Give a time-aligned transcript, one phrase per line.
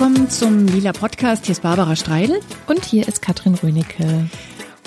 [0.00, 1.44] willkommen zum Lila Podcast.
[1.44, 2.40] Hier ist Barbara Streidel.
[2.66, 4.30] Und hier ist Katrin Rönecke.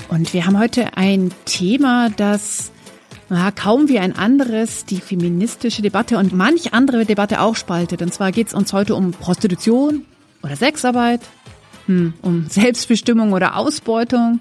[0.10, 2.72] Und wir haben heute ein Thema, das
[3.30, 8.02] na, kaum wie ein anderes die feministische Debatte und manch andere Debatte auch spaltet.
[8.02, 10.04] Und zwar geht es uns heute um Prostitution
[10.42, 11.22] oder Sexarbeit,
[11.86, 14.40] hm, um Selbstbestimmung oder Ausbeutung.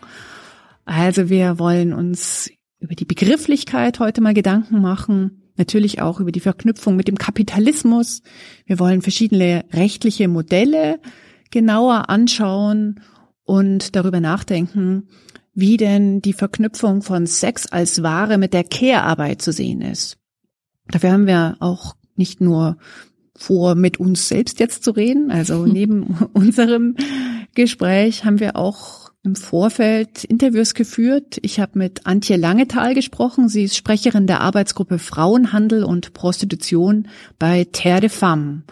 [0.86, 6.40] Also wir wollen uns über die Begrifflichkeit heute mal Gedanken machen natürlich auch über die
[6.40, 8.22] Verknüpfung mit dem Kapitalismus.
[8.66, 10.98] Wir wollen verschiedene rechtliche Modelle
[11.52, 13.00] genauer anschauen
[13.44, 15.08] und darüber nachdenken,
[15.54, 20.18] wie denn die Verknüpfung von Sex als Ware mit der Care-Arbeit zu sehen ist.
[20.88, 22.76] Dafür haben wir auch nicht nur
[23.36, 26.96] vor, mit uns selbst jetzt zu reden, also neben unserem
[27.54, 31.38] Gespräch haben wir auch im Vorfeld Interviews geführt.
[31.42, 33.48] Ich habe mit Antje Langetal gesprochen.
[33.48, 37.08] Sie ist Sprecherin der Arbeitsgruppe Frauenhandel und Prostitution
[37.38, 38.64] bei Terre de Femme.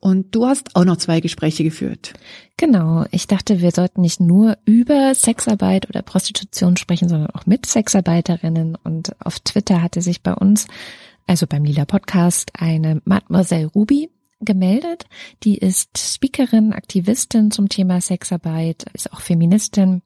[0.00, 2.14] Und du hast auch noch zwei Gespräche geführt.
[2.56, 3.04] Genau.
[3.12, 8.76] Ich dachte, wir sollten nicht nur über Sexarbeit oder Prostitution sprechen, sondern auch mit Sexarbeiterinnen.
[8.82, 10.66] Und auf Twitter hatte sich bei uns,
[11.28, 14.10] also beim Lila Podcast, eine Mademoiselle Ruby
[14.44, 15.06] gemeldet.
[15.42, 20.02] Die ist Speakerin, Aktivistin zum Thema Sexarbeit, ist auch Feministin,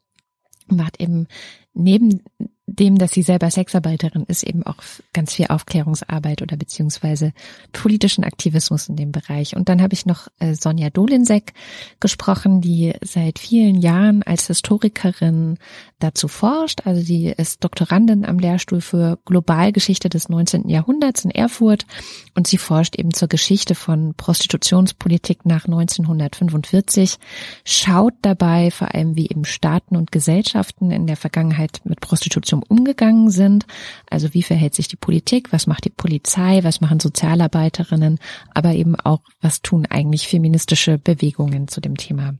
[0.69, 1.27] macht eben
[1.75, 2.23] neben
[2.67, 4.77] dem, dass sie selber Sexarbeiterin ist, eben auch
[5.13, 7.33] ganz viel Aufklärungsarbeit oder beziehungsweise
[7.73, 9.55] politischen Aktivismus in dem Bereich.
[9.55, 11.53] Und dann habe ich noch äh, Sonja Dolinsek
[12.01, 15.59] gesprochen, die seit vielen Jahren als Historikerin
[16.01, 16.83] dazu forscht.
[16.85, 20.69] Also sie ist Doktorandin am Lehrstuhl für Globalgeschichte des 19.
[20.69, 21.87] Jahrhunderts in Erfurt
[22.35, 27.19] und sie forscht eben zur Geschichte von Prostitutionspolitik nach 1945,
[27.65, 32.63] schaut dabei vor allem, wie eben Staaten und Gesellschaften in der Vergangenheit mit Prostitution Rechtstum
[32.69, 33.67] umgegangen sind.
[34.11, 38.19] Also wie verhält sich die Politik, was macht die Polizei, was machen Sozialarbeiterinnen,
[38.55, 42.35] aber eben auch, was tun eigentlich feministische Bewegungen zu dem Thema.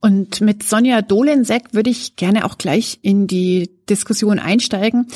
[0.00, 5.06] Und mit Sonja Dolensek würde ich gerne auch gleich in die Diskussion einsteigen.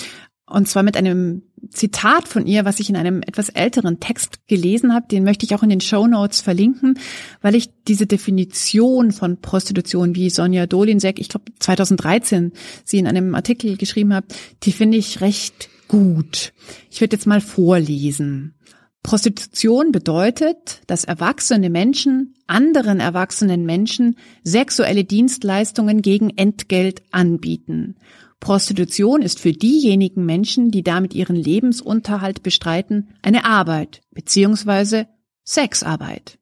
[0.47, 4.95] Und zwar mit einem Zitat von ihr, was ich in einem etwas älteren Text gelesen
[4.95, 5.07] habe.
[5.09, 6.99] Den möchte ich auch in den Show Notes verlinken,
[7.43, 12.53] weil ich diese Definition von Prostitution, wie Sonja Dolinsek, ich glaube 2013,
[12.85, 14.25] sie in einem Artikel geschrieben hat,
[14.63, 16.53] die finde ich recht gut.
[16.91, 18.55] Ich werde jetzt mal vorlesen.
[19.03, 27.97] Prostitution bedeutet, dass erwachsene Menschen anderen erwachsenen Menschen sexuelle Dienstleistungen gegen Entgelt anbieten.
[28.45, 35.09] Prostitution ist für diejenigen Menschen, die damit ihren Lebensunterhalt bestreiten, eine Arbeit beziehungsweise
[35.45, 36.39] Sexarbeit.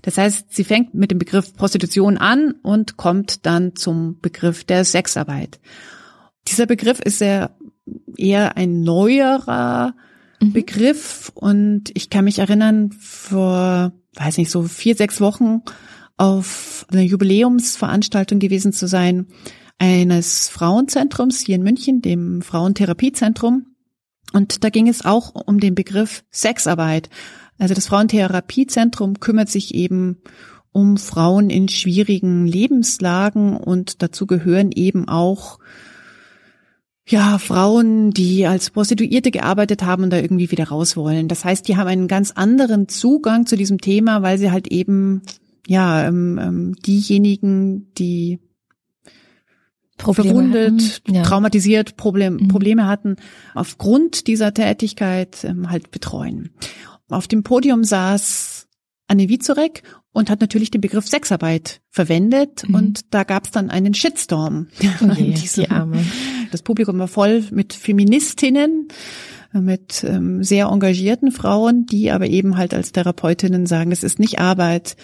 [0.00, 4.86] Das heißt, sie fängt mit dem Begriff Prostitution an und kommt dann zum Begriff der
[4.86, 5.60] Sexarbeit.
[6.48, 7.50] Dieser Begriff ist ja
[8.16, 9.94] eher ein neuerer
[10.40, 10.54] mhm.
[10.54, 15.60] Begriff und ich kann mich erinnern, vor, weiß nicht, so vier, sechs Wochen
[16.16, 19.26] auf einer Jubiläumsveranstaltung gewesen zu sein,
[19.78, 23.66] eines Frauenzentrums hier in München, dem Frauentherapiezentrum.
[24.32, 27.10] Und da ging es auch um den Begriff Sexarbeit.
[27.58, 30.18] Also das Frauentherapiezentrum kümmert sich eben
[30.72, 35.58] um Frauen in schwierigen Lebenslagen und dazu gehören eben auch
[37.06, 41.28] ja, Frauen, die als Prostituierte gearbeitet haben und da irgendwie wieder raus wollen.
[41.28, 45.22] Das heißt, die haben einen ganz anderen Zugang zu diesem Thema, weil sie halt eben,
[45.66, 48.38] ja, ähm, ähm, diejenigen, die
[50.02, 51.22] Probleme verwundet, ja.
[51.22, 52.48] traumatisiert, Problem, mhm.
[52.48, 53.16] Probleme hatten,
[53.54, 56.50] aufgrund dieser Tätigkeit ähm, halt betreuen.
[57.08, 58.68] Auf dem Podium saß
[59.06, 59.82] Anne Wizorek
[60.12, 62.74] und hat natürlich den Begriff Sexarbeit verwendet mhm.
[62.74, 64.68] und da gab es dann einen Shitstorm.
[65.02, 66.04] Oh je, die Arme.
[66.50, 68.88] Das Publikum war voll mit Feministinnen,
[69.52, 74.38] mit ähm, sehr engagierten Frauen, die aber eben halt als Therapeutinnen sagen, das ist nicht
[74.38, 74.96] Arbeit,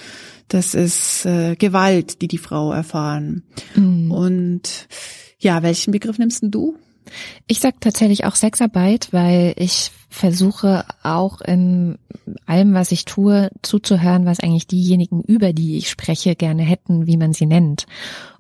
[0.49, 3.43] das ist äh, Gewalt, die die Frau erfahren.
[3.75, 4.11] Mhm.
[4.11, 4.89] Und
[5.39, 6.77] ja, welchen Begriff nimmst denn du?
[7.47, 11.99] Ich sag tatsächlich auch Sexarbeit, weil ich versuche auch in
[12.47, 17.17] allem, was ich tue, zuzuhören, was eigentlich diejenigen, über die ich spreche, gerne hätten, wie
[17.17, 17.87] man sie nennt.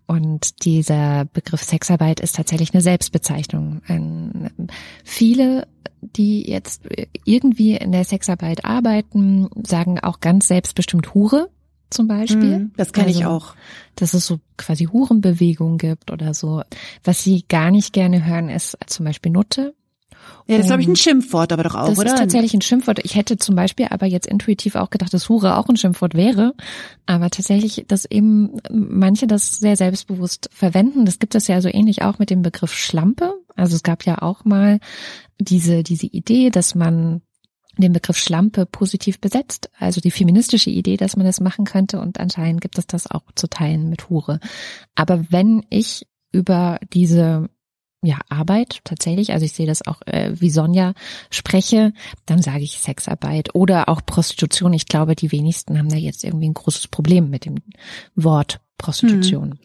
[0.06, 3.82] Und dieser Begriff Sexarbeit ist tatsächlich eine Selbstbezeichnung.
[3.88, 4.49] Ähm,
[5.04, 5.69] viele,
[6.00, 6.82] die jetzt
[7.25, 11.50] irgendwie in der Sexarbeit arbeiten, sagen auch ganz selbstbestimmt Hure
[11.90, 12.58] zum Beispiel.
[12.58, 13.55] Mm, das kenne also, ich auch.
[13.96, 16.62] Dass es so quasi Hurenbewegung gibt oder so.
[17.05, 19.75] Was sie gar nicht gerne hören, ist zum Beispiel Nutte.
[20.46, 22.05] Ja, das ist, glaube ich, ein Schimpfwort aber doch auch, das oder?
[22.05, 23.00] Das ist tatsächlich ein Schimpfwort.
[23.05, 26.55] Ich hätte zum Beispiel aber jetzt intuitiv auch gedacht, dass Hure auch ein Schimpfwort wäre.
[27.06, 31.05] Aber tatsächlich, dass eben manche das sehr selbstbewusst verwenden.
[31.05, 33.35] Das gibt es ja so ähnlich auch mit dem Begriff Schlampe.
[33.56, 34.81] Also es gab ja auch mal
[35.38, 37.20] diese, diese Idee, dass man
[37.82, 39.70] den Begriff Schlampe positiv besetzt.
[39.78, 43.22] Also die feministische Idee, dass man das machen könnte und anscheinend gibt es das auch
[43.34, 44.40] zu teilen mit Hure.
[44.94, 47.48] Aber wenn ich über diese
[48.02, 50.94] ja, Arbeit tatsächlich, also ich sehe das auch äh, wie Sonja
[51.30, 51.92] spreche,
[52.26, 54.72] dann sage ich Sexarbeit oder auch Prostitution.
[54.72, 57.56] Ich glaube, die wenigsten haben da jetzt irgendwie ein großes Problem mit dem
[58.14, 59.52] Wort Prostitution.
[59.52, 59.58] Hm.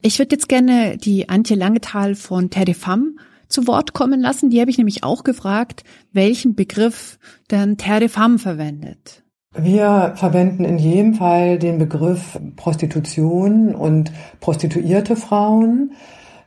[0.00, 3.16] Ich würde jetzt gerne die Antje Langetal von Terre Femme
[3.54, 4.50] zu Wort kommen lassen.
[4.50, 7.18] Die habe ich nämlich auch gefragt, welchen Begriff
[7.50, 9.22] denn Terre de Femme verwendet.
[9.56, 15.92] Wir verwenden in jedem Fall den Begriff Prostitution und prostituierte Frauen,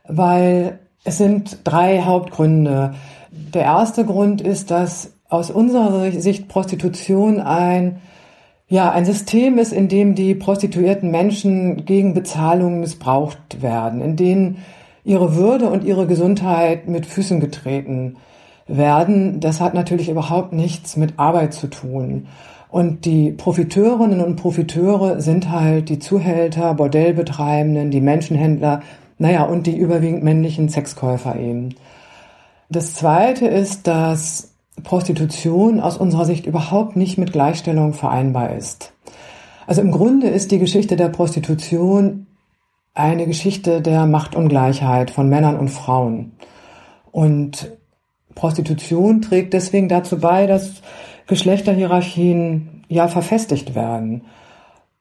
[0.06, 2.94] weil es sind drei Hauptgründe.
[3.30, 8.00] Der erste Grund ist, dass aus unserer Sicht Prostitution ein
[8.70, 14.58] ja, ein System ist, in dem die prostituierten Menschen gegen Bezahlung missbraucht werden, in denen
[15.08, 18.16] ihre Würde und ihre Gesundheit mit Füßen getreten
[18.66, 19.40] werden.
[19.40, 22.26] Das hat natürlich überhaupt nichts mit Arbeit zu tun.
[22.68, 28.82] Und die Profiteurinnen und Profiteure sind halt die Zuhälter, Bordellbetreibenden, die Menschenhändler,
[29.16, 31.74] naja, und die überwiegend männlichen Sexkäufer eben.
[32.68, 34.52] Das zweite ist, dass
[34.84, 38.92] Prostitution aus unserer Sicht überhaupt nicht mit Gleichstellung vereinbar ist.
[39.66, 42.26] Also im Grunde ist die Geschichte der Prostitution
[42.98, 46.32] eine Geschichte der Machtungleichheit von Männern und Frauen.
[47.10, 47.72] Und
[48.34, 50.82] Prostitution trägt deswegen dazu bei, dass
[51.26, 54.22] Geschlechterhierarchien ja verfestigt werden.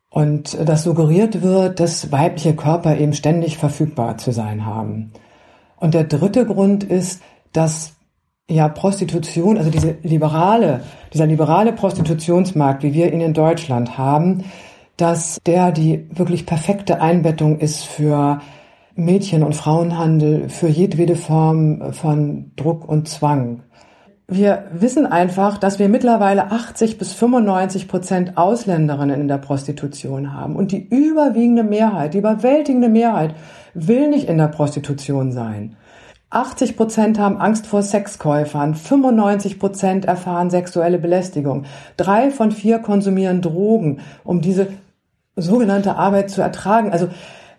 [0.09, 5.11] Und das suggeriert wird, dass weibliche Körper eben ständig verfügbar zu sein haben.
[5.77, 7.21] Und der dritte Grund ist,
[7.53, 7.93] dass
[8.49, 10.81] ja Prostitution, also diese liberale,
[11.13, 14.45] dieser liberale Prostitutionsmarkt, wie wir ihn in Deutschland haben,
[14.97, 18.41] dass der die wirklich perfekte Einbettung ist für
[18.95, 23.61] Mädchen- und Frauenhandel, für jedwede Form von Druck und Zwang.
[24.27, 30.57] Wir wissen einfach, dass wir mittlerweile 80 bis 95 Prozent Ausländerinnen in der Prostitution haben.
[30.57, 33.35] Und die überwiegende Mehrheit, die überwältigende Mehrheit
[33.73, 35.77] will nicht in der Prostitution sein.
[36.29, 41.63] 80 Prozent haben Angst vor Sexkäufern, 95 Prozent erfahren sexuelle Belästigung,
[41.95, 44.67] drei von vier konsumieren Drogen, um diese
[45.37, 46.91] sogenannte Arbeit zu ertragen.
[46.91, 47.09] Also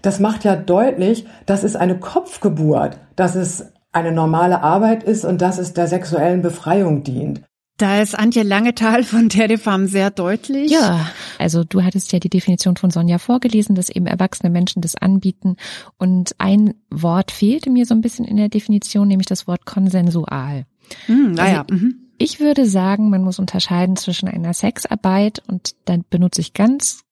[0.03, 5.41] das macht ja deutlich, das ist eine Kopfgeburt, dass es eine normale Arbeit ist und
[5.41, 7.43] dass es der sexuellen Befreiung dient.
[7.79, 10.71] Da ist Antje Langetal von Terre de Femme sehr deutlich.
[10.71, 11.09] Ja,
[11.39, 15.57] also du hattest ja die Definition von Sonja vorgelesen, dass eben erwachsene Menschen das anbieten.
[15.97, 20.65] Und ein Wort fehlte mir so ein bisschen in der Definition, nämlich das Wort konsensual.
[21.07, 21.65] Hm, naja.
[21.71, 22.09] Also, mhm.
[22.21, 27.05] Ich würde sagen, man muss unterscheiden zwischen einer Sexarbeit und dann benutze ich ganz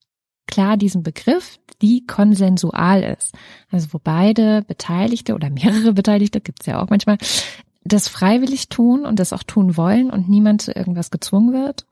[0.47, 3.35] klar diesen Begriff, die konsensual ist.
[3.71, 7.19] Also wo beide Beteiligte oder mehrere Beteiligte, gibt's ja auch manchmal,
[7.85, 11.87] das freiwillig tun und das auch tun wollen und niemand zu irgendwas gezwungen wird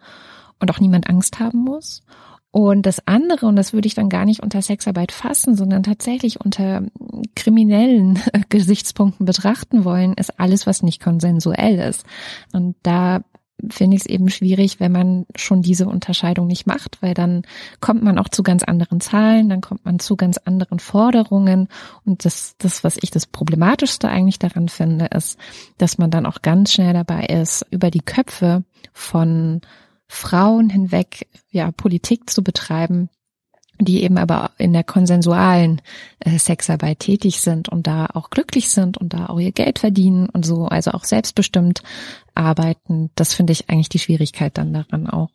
[0.61, 2.03] und auch niemand Angst haben muss.
[2.51, 6.41] Und das andere, und das würde ich dann gar nicht unter Sexarbeit fassen, sondern tatsächlich
[6.41, 6.83] unter
[7.35, 12.06] kriminellen Gesichtspunkten betrachten wollen, ist alles, was nicht konsensuell ist.
[12.53, 13.23] Und da
[13.71, 17.43] finde ich es eben schwierig, wenn man schon diese Unterscheidung nicht macht, weil dann
[17.81, 21.69] kommt man auch zu ganz anderen Zahlen, dann kommt man zu ganz anderen Forderungen.
[22.05, 25.39] Und das, das, was ich das Problematischste eigentlich daran finde, ist,
[25.79, 29.61] dass man dann auch ganz schnell dabei ist, über die Köpfe von
[30.07, 33.09] Frauen hinweg, ja, Politik zu betreiben,
[33.81, 35.83] die eben aber in der konsensualen
[36.21, 40.29] äh, Sexarbeit tätig sind und da auch glücklich sind und da auch ihr Geld verdienen
[40.29, 41.83] und so, also auch selbstbestimmt
[42.35, 43.11] arbeiten.
[43.15, 45.31] Das finde ich eigentlich die Schwierigkeit dann daran auch.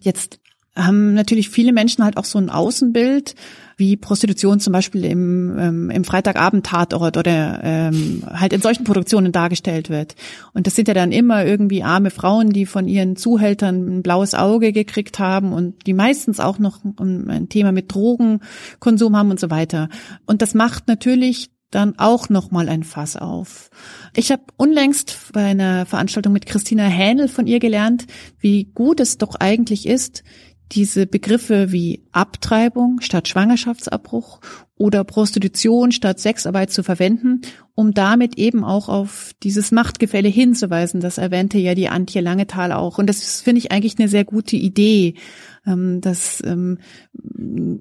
[0.00, 0.40] Jetzt
[0.74, 3.34] haben natürlich viele Menschen halt auch so ein Außenbild,
[3.76, 9.90] wie Prostitution zum Beispiel im, ähm, im Freitagabend-Tatort oder ähm, halt in solchen Produktionen dargestellt
[9.90, 10.14] wird.
[10.54, 14.34] Und das sind ja dann immer irgendwie arme Frauen, die von ihren Zuhältern ein blaues
[14.34, 19.50] Auge gekriegt haben und die meistens auch noch ein, Thema mit Drogenkonsum haben und so
[19.50, 19.88] weiter.
[20.26, 23.70] Und das macht natürlich dann auch noch mal ein Fass auf.
[24.14, 28.06] Ich habe unlängst bei einer Veranstaltung mit Christina Hähnel von ihr gelernt,
[28.38, 30.22] wie gut es doch eigentlich ist,
[30.72, 34.40] diese Begriffe wie Abtreibung statt Schwangerschaftsabbruch
[34.76, 37.42] oder Prostitution statt Sexarbeit zu verwenden,
[37.74, 41.00] um damit eben auch auf dieses Machtgefälle hinzuweisen.
[41.00, 42.98] Das erwähnte ja die Antje Langetal auch.
[42.98, 45.14] Und das finde ich eigentlich eine sehr gute Idee,
[45.64, 46.78] dass ähm,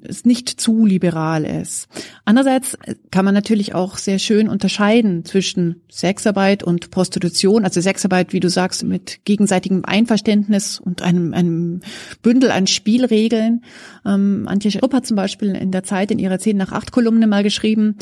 [0.08, 1.88] es nicht zu liberal ist.
[2.26, 2.78] Andererseits
[3.10, 7.64] kann man natürlich auch sehr schön unterscheiden zwischen Sexarbeit und Prostitution.
[7.66, 11.82] Also Sexarbeit, wie du sagst, mit gegenseitigem Einverständnis und einem, einem
[12.22, 13.64] Bündel an Spielregeln.
[14.06, 17.26] Ähm, Antje Schrupp hat zum Beispiel in der Zeit in ihrer 10 nach 8 Kolumne
[17.26, 17.96] mal geschrieben,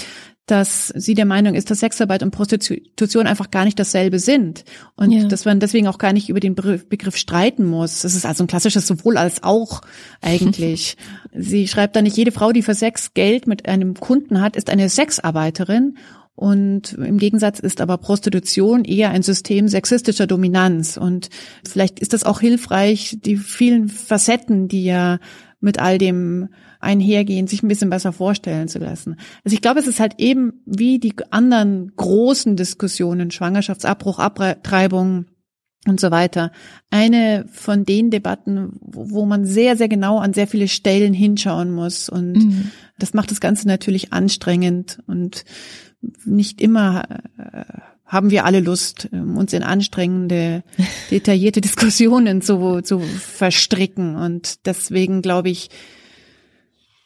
[0.50, 4.63] dass sie der Meinung ist, dass Sexarbeit und Prostitution einfach gar nicht dasselbe sind
[4.96, 5.25] und ja.
[5.25, 8.03] dass man deswegen auch gar nicht über den Begriff streiten muss.
[8.03, 9.82] Es ist also ein klassisches sowohl als auch
[10.22, 10.98] eigentlich.
[11.34, 14.70] sie schreibt da nicht, jede Frau, die für Sex Geld mit einem Kunden hat, ist
[14.70, 15.98] eine Sexarbeiterin
[16.39, 20.96] und im Gegensatz ist aber Prostitution eher ein System sexistischer Dominanz.
[20.96, 21.27] Und
[21.68, 25.20] vielleicht ist das auch hilfreich, die vielen Facetten, die ja
[25.60, 26.50] mit all dem
[26.80, 29.18] einhergehen, sich ein bisschen besser vorstellen zu lassen.
[29.44, 35.25] Also ich glaube, es ist halt eben wie die anderen großen Diskussionen, Schwangerschaftsabbruch, Abtreibung,
[35.88, 36.51] und so weiter.
[36.89, 42.10] Eine von den Debatten, wo man sehr, sehr genau an sehr viele Stellen hinschauen muss.
[42.10, 42.72] Und mhm.
[42.98, 45.46] das macht das Ganze natürlich anstrengend und
[46.25, 47.06] nicht immer
[47.38, 47.63] äh,
[48.10, 50.63] haben wir alle Lust, ähm, uns in anstrengende,
[51.12, 54.18] detaillierte Diskussionen zu, zu verstricken.
[54.18, 55.70] Und deswegen glaube ich,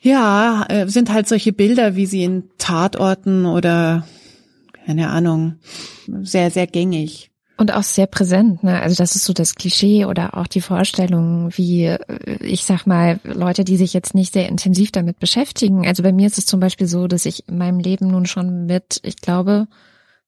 [0.01, 4.07] ja, äh, sind halt solche Bilder, wie sie in Tatorten oder
[4.85, 5.55] keine Ahnung,
[6.23, 7.29] sehr, sehr gängig.
[7.55, 8.81] Und auch sehr präsent, ne?
[8.81, 11.99] Also das ist so das Klischee oder auch die Vorstellung, wie, äh,
[12.41, 15.85] ich sag mal, Leute, die sich jetzt nicht sehr intensiv damit beschäftigen.
[15.85, 18.65] Also bei mir ist es zum Beispiel so, dass ich in meinem Leben nun schon
[18.65, 19.67] mit, ich glaube,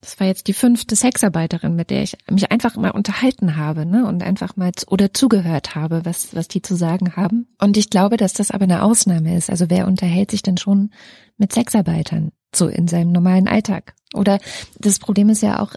[0.05, 4.05] das war jetzt die fünfte Sexarbeiterin, mit der ich mich einfach mal unterhalten habe, ne?
[4.05, 7.47] Und einfach mal oder zugehört habe, was, was die zu sagen haben.
[7.59, 9.49] Und ich glaube, dass das aber eine Ausnahme ist.
[9.49, 10.91] Also wer unterhält sich denn schon
[11.37, 12.31] mit Sexarbeitern?
[12.53, 13.95] So in seinem normalen Alltag.
[14.13, 14.37] Oder
[14.77, 15.73] das Problem ist ja auch,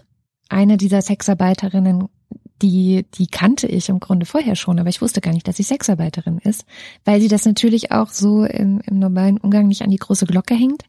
[0.47, 2.07] eine dieser Sexarbeiterinnen,
[2.61, 5.63] die, die kannte ich im Grunde vorher schon, aber ich wusste gar nicht, dass sie
[5.63, 6.65] Sexarbeiterin ist,
[7.03, 10.53] weil sie das natürlich auch so im, im normalen Umgang nicht an die große Glocke
[10.55, 10.83] hängt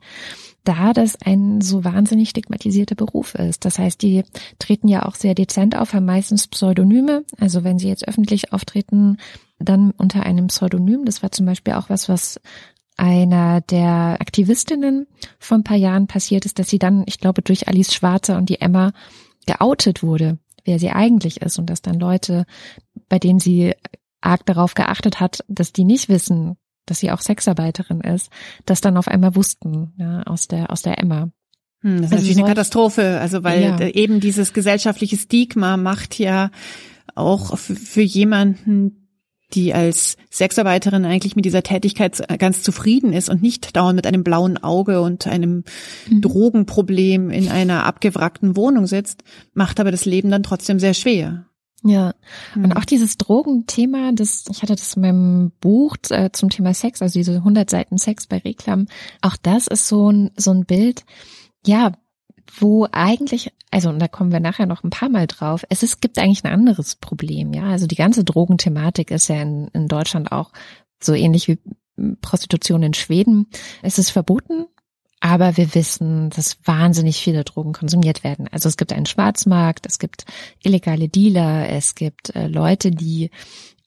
[0.64, 3.64] da das ein so wahnsinnig stigmatisierter Beruf ist.
[3.64, 4.24] Das heißt, die
[4.58, 7.24] treten ja auch sehr dezent auf, haben meistens Pseudonyme.
[7.38, 9.16] Also wenn sie jetzt öffentlich auftreten,
[9.58, 11.04] dann unter einem Pseudonym.
[11.04, 12.40] Das war zum Beispiel auch was, was
[12.96, 15.06] einer der Aktivistinnen
[15.38, 18.48] vor ein paar Jahren passiert ist, dass sie dann, ich glaube, durch Alice Schwarzer und
[18.50, 18.92] die Emma
[19.46, 22.44] geoutet wurde, wer sie eigentlich ist und dass dann Leute,
[23.08, 23.74] bei denen sie
[24.20, 28.30] arg darauf geachtet hat, dass die nicht wissen, dass sie auch Sexarbeiterin ist,
[28.66, 31.30] das dann auf einmal wussten, ja, aus der, aus der Emma.
[31.82, 33.80] Hm, das ist also natürlich eine Katastrophe, also weil ja.
[33.88, 36.50] eben dieses gesellschaftliche Stigma macht ja
[37.14, 39.00] auch für jemanden,
[39.54, 44.22] die als Sexarbeiterin eigentlich mit dieser Tätigkeit ganz zufrieden ist und nicht dauernd mit einem
[44.22, 45.64] blauen Auge und einem
[46.08, 46.20] mhm.
[46.20, 51.46] Drogenproblem in einer abgewrackten Wohnung sitzt, macht aber das Leben dann trotzdem sehr schwer.
[51.82, 52.14] Ja,
[52.54, 52.64] mhm.
[52.64, 57.00] und auch dieses Drogenthema, das, ich hatte das in meinem Buch äh, zum Thema Sex,
[57.00, 58.86] also diese 100 Seiten Sex bei Reklam,
[59.22, 61.04] auch das ist so ein, so ein Bild,
[61.64, 61.92] ja,
[62.58, 66.02] wo eigentlich, also und da kommen wir nachher noch ein paar Mal drauf, es ist,
[66.02, 67.64] gibt eigentlich ein anderes Problem, ja.
[67.64, 70.50] Also die ganze Drogenthematik ist ja in, in Deutschland auch
[71.02, 71.58] so ähnlich wie
[72.20, 73.46] Prostitution in Schweden.
[73.82, 74.66] Es ist verboten,
[75.20, 78.48] aber wir wissen, dass wahnsinnig viele Drogen konsumiert werden.
[78.50, 80.24] Also es gibt einen Schwarzmarkt, es gibt
[80.62, 83.30] illegale Dealer, es gibt äh, Leute, die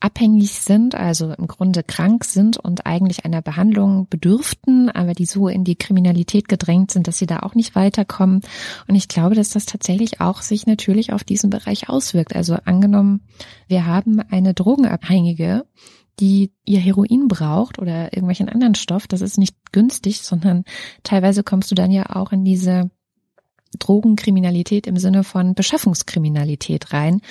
[0.03, 5.47] abhängig sind, also im Grunde krank sind und eigentlich einer Behandlung bedürften, aber die so
[5.47, 8.41] in die Kriminalität gedrängt sind, dass sie da auch nicht weiterkommen.
[8.87, 12.35] Und ich glaube, dass das tatsächlich auch sich natürlich auf diesen Bereich auswirkt.
[12.35, 13.21] Also angenommen,
[13.67, 15.63] wir haben eine Drogenabhängige,
[16.19, 20.63] die ihr Heroin braucht oder irgendwelchen anderen Stoff, das ist nicht günstig, sondern
[21.03, 22.91] teilweise kommst du dann ja auch in diese
[23.79, 27.21] Drogenkriminalität im Sinne von Beschaffungskriminalität rein.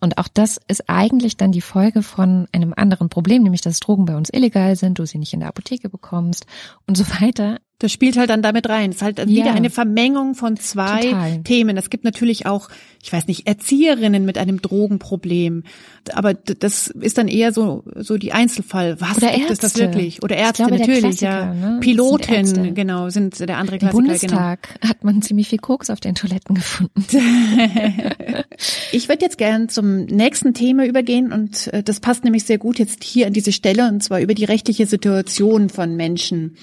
[0.00, 4.06] Und auch das ist eigentlich dann die Folge von einem anderen Problem, nämlich dass Drogen
[4.06, 6.46] bei uns illegal sind, du sie nicht in der Apotheke bekommst
[6.86, 7.58] und so weiter.
[7.80, 8.90] Das spielt halt dann damit rein.
[8.90, 9.26] Es ist halt ja.
[9.26, 11.42] wieder eine Vermengung von zwei Total.
[11.42, 11.78] Themen.
[11.78, 12.68] Es gibt natürlich auch,
[13.02, 15.64] ich weiß nicht, Erzieherinnen mit einem Drogenproblem.
[16.12, 19.00] Aber das ist dann eher so, so die Einzelfall.
[19.00, 19.52] Was Oder gibt Ärzte.
[19.54, 20.22] es das wirklich?
[20.22, 21.54] Oder Ärzte glaube, natürlich, ja.
[21.54, 21.78] Ne?
[21.80, 23.98] Pilotin, sind genau, sind der andere Klassiker.
[23.98, 24.90] Im Bundestag genau.
[24.90, 27.02] hat man ziemlich viel Koks auf den Toiletten gefunden.
[28.92, 32.78] ich würde jetzt gern zum nächsten Thema übergehen und äh, das passt nämlich sehr gut
[32.78, 36.56] jetzt hier an diese Stelle und zwar über die rechtliche Situation von Menschen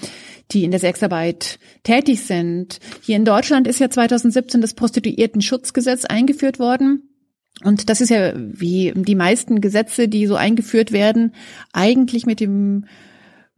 [0.52, 2.80] die in der Sexarbeit tätig sind.
[3.02, 7.10] Hier in Deutschland ist ja 2017 das Prostituierten-Schutzgesetz eingeführt worden.
[7.64, 11.34] Und das ist ja wie die meisten Gesetze, die so eingeführt werden,
[11.74, 12.86] eigentlich mit dem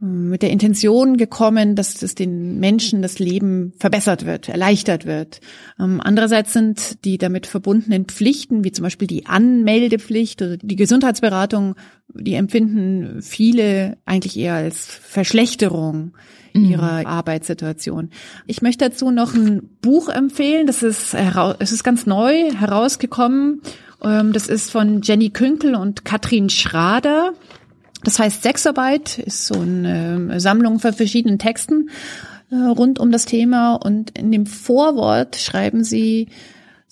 [0.02, 5.42] mit der Intention gekommen, dass es den Menschen das Leben verbessert wird, erleichtert wird.
[5.78, 11.76] Ähm, andererseits sind die damit verbundenen Pflichten, wie zum Beispiel die Anmeldepflicht oder die Gesundheitsberatung,
[12.14, 16.14] die empfinden viele eigentlich eher als Verschlechterung
[16.54, 16.66] mhm.
[16.66, 18.10] ihrer Arbeitssituation.
[18.48, 20.68] Ich möchte dazu noch ein Buch empfehlen.
[20.68, 21.16] Das ist,
[21.60, 23.62] es ist ganz neu herausgekommen.
[24.04, 27.34] Ähm, das ist von Jenny Künkel und Katrin Schrader.
[28.04, 31.90] Das heißt Sexarbeit ist so eine Sammlung von verschiedenen Texten.
[32.52, 36.30] äh, rund um das Thema und in dem Vorwort schreiben sie,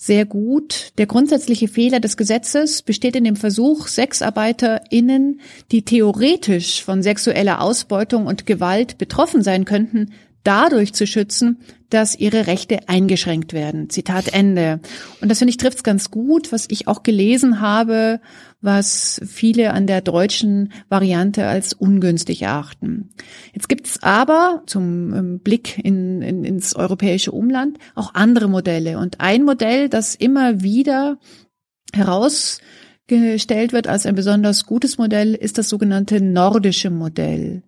[0.00, 0.92] sehr gut.
[0.96, 5.40] Der grundsätzliche Fehler des Gesetzes besteht in dem Versuch, SexarbeiterInnen,
[5.72, 10.12] die theoretisch von sexueller Ausbeutung und Gewalt betroffen sein könnten,
[10.44, 11.58] dadurch zu schützen,
[11.90, 13.88] dass ihre Rechte eingeschränkt werden.
[13.90, 14.80] Zitat Ende.
[15.20, 18.20] Und das finde ich trifft ganz gut, was ich auch gelesen habe,
[18.60, 23.10] was viele an der deutschen Variante als ungünstig erachten.
[23.52, 28.98] Jetzt gibt es aber zum ähm, Blick in, in, ins europäische Umland auch andere Modelle.
[28.98, 31.18] Und ein Modell, das immer wieder
[31.94, 37.62] herausgestellt wird als ein besonders gutes Modell, ist das sogenannte nordische Modell.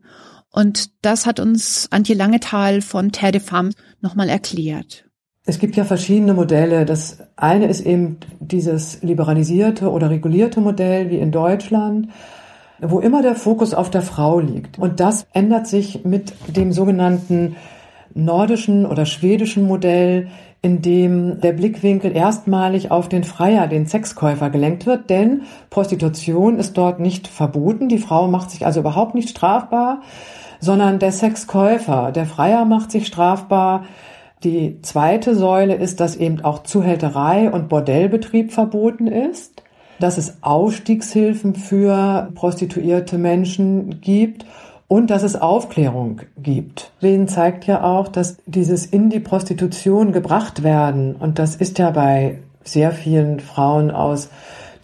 [0.53, 3.71] Und das hat uns Antje Langetal von Terre de Femme
[4.03, 5.07] nochmal erklärt.
[5.45, 6.85] Es gibt ja verschiedene Modelle.
[6.85, 12.09] Das eine ist eben dieses liberalisierte oder regulierte Modell wie in Deutschland,
[12.81, 14.79] wo immer der Fokus auf der Frau liegt.
[14.79, 17.57] Und das ändert sich mit dem sogenannten
[18.15, 20.29] nordischen oder schwedischen Modell,
[20.63, 26.77] in dem der Blickwinkel erstmalig auf den Freier, den Sexkäufer gelenkt wird, denn Prostitution ist
[26.77, 27.89] dort nicht verboten.
[27.89, 30.03] Die Frau macht sich also überhaupt nicht strafbar,
[30.61, 33.85] sondern der Sexkäufer, der Freier macht sich strafbar.
[34.45, 39.63] Die zweite Säule ist, dass eben auch Zuhälterei und Bordellbetrieb verboten ist,
[39.99, 44.47] dass es Aufstiegshilfen für prostituierte Menschen gibt
[44.89, 46.91] und dass es Aufklärung gibt.
[46.99, 51.91] Schweden zeigt ja auch, dass dieses in die Prostitution gebracht werden, und das ist ja
[51.91, 54.31] bei sehr vielen Frauen aus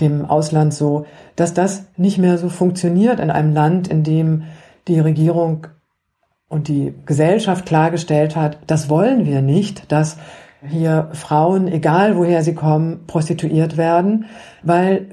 [0.01, 4.45] dem Ausland so, dass das nicht mehr so funktioniert in einem Land, in dem
[4.89, 5.67] die Regierung
[6.49, 10.17] und die Gesellschaft klargestellt hat, das wollen wir nicht, dass
[10.67, 14.27] hier Frauen, egal woher sie kommen, prostituiert werden,
[14.63, 15.09] weil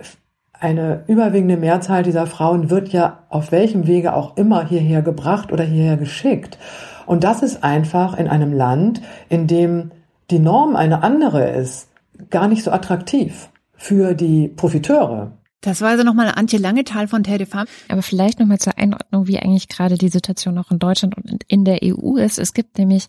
[0.59, 5.63] eine überwiegende Mehrzahl dieser Frauen wird ja auf welchem Wege auch immer hierher gebracht oder
[5.63, 6.57] hierher geschickt.
[7.05, 9.91] Und das ist einfach in einem Land, in dem
[10.31, 11.89] die Norm eine andere ist,
[12.29, 15.33] gar nicht so attraktiv für die Profiteure.
[15.63, 17.65] Das war also nochmal Antje Langetal von Terre de.
[17.87, 21.63] Aber vielleicht nochmal zur Einordnung, wie eigentlich gerade die Situation auch in Deutschland und in
[21.63, 22.37] der EU ist.
[22.37, 23.07] Es gibt nämlich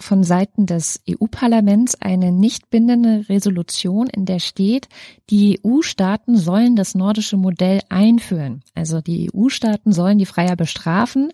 [0.00, 4.88] von Seiten des EU-Parlaments eine nicht bindende Resolution, in der steht,
[5.28, 8.62] die EU-Staaten sollen das nordische Modell einführen.
[8.74, 11.32] Also die EU-Staaten sollen die Freier bestrafen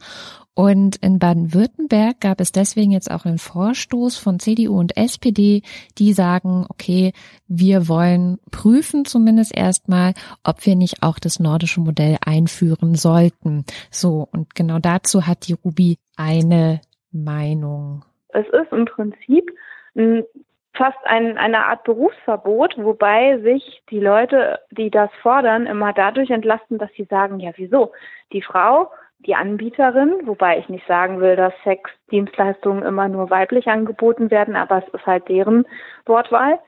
[0.57, 5.61] und in Baden-Württemberg gab es deswegen jetzt auch einen Vorstoß von CDU und SPD,
[5.99, 7.13] die sagen, okay,
[7.47, 10.15] wir wollen prüfen zumindest erstmal,
[10.45, 13.67] ob wir nicht auch das nordische Modell einführen sollten.
[13.91, 16.81] So, und genau dazu hat die Ruby eine
[17.13, 18.07] Meinung.
[18.29, 19.51] Es ist im Prinzip
[20.73, 26.79] fast ein, eine Art Berufsverbot, wobei sich die Leute, die das fordern, immer dadurch entlasten,
[26.79, 27.93] dass sie sagen, ja, wieso?
[28.33, 34.31] Die Frau die Anbieterin, wobei ich nicht sagen will, dass Sexdienstleistungen immer nur weiblich angeboten
[34.31, 35.67] werden, aber es ist halt deren
[36.05, 36.59] Wortwahl,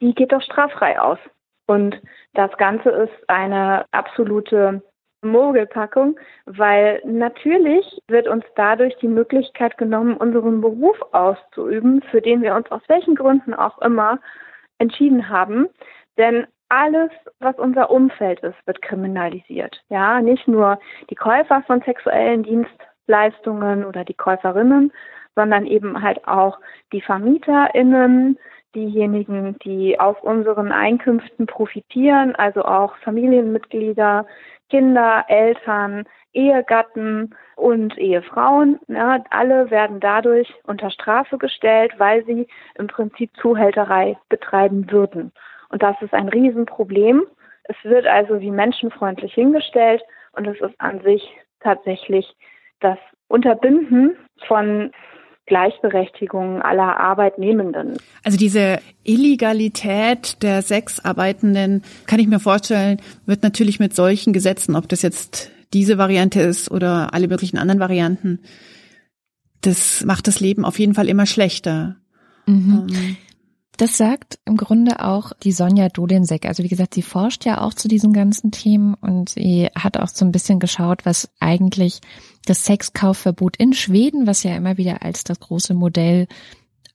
[0.00, 1.18] die geht doch straffrei aus.
[1.66, 2.00] Und
[2.34, 4.82] das Ganze ist eine absolute
[5.22, 12.54] Mogelpackung, weil natürlich wird uns dadurch die Möglichkeit genommen, unseren Beruf auszuüben, für den wir
[12.54, 14.18] uns aus welchen Gründen auch immer
[14.78, 15.68] entschieden haben.
[16.16, 19.82] Denn alles, was unser Umfeld ist, wird kriminalisiert.
[19.88, 20.78] Ja, nicht nur
[21.10, 24.92] die Käufer von sexuellen Dienstleistungen oder die Käuferinnen,
[25.34, 26.58] sondern eben halt auch
[26.92, 28.38] die VermieterInnen,
[28.74, 34.26] diejenigen, die auf unseren Einkünften profitieren, also auch Familienmitglieder,
[34.70, 38.78] Kinder, Eltern, Ehegatten und Ehefrauen.
[38.86, 45.32] Ja, alle werden dadurch unter Strafe gestellt, weil sie im Prinzip Zuhälterei betreiben würden.
[45.70, 47.22] Und das ist ein Riesenproblem.
[47.64, 50.02] Es wird also wie menschenfreundlich hingestellt
[50.32, 51.22] und es ist an sich
[51.60, 52.26] tatsächlich
[52.80, 54.90] das Unterbinden von
[55.46, 57.96] Gleichberechtigung aller Arbeitnehmenden.
[58.24, 64.88] Also diese Illegalität der Sexarbeitenden, kann ich mir vorstellen, wird natürlich mit solchen Gesetzen, ob
[64.88, 68.40] das jetzt diese Variante ist oder alle möglichen anderen Varianten,
[69.60, 71.96] das macht das Leben auf jeden Fall immer schlechter.
[72.46, 72.86] Mhm.
[72.90, 73.16] Ähm.
[73.80, 76.44] Das sagt im Grunde auch die Sonja Dolinsek.
[76.44, 80.08] Also wie gesagt, sie forscht ja auch zu diesen ganzen Themen und sie hat auch
[80.08, 82.02] so ein bisschen geschaut, was eigentlich
[82.44, 86.28] das Sexkaufverbot in Schweden, was ja immer wieder als das große Modell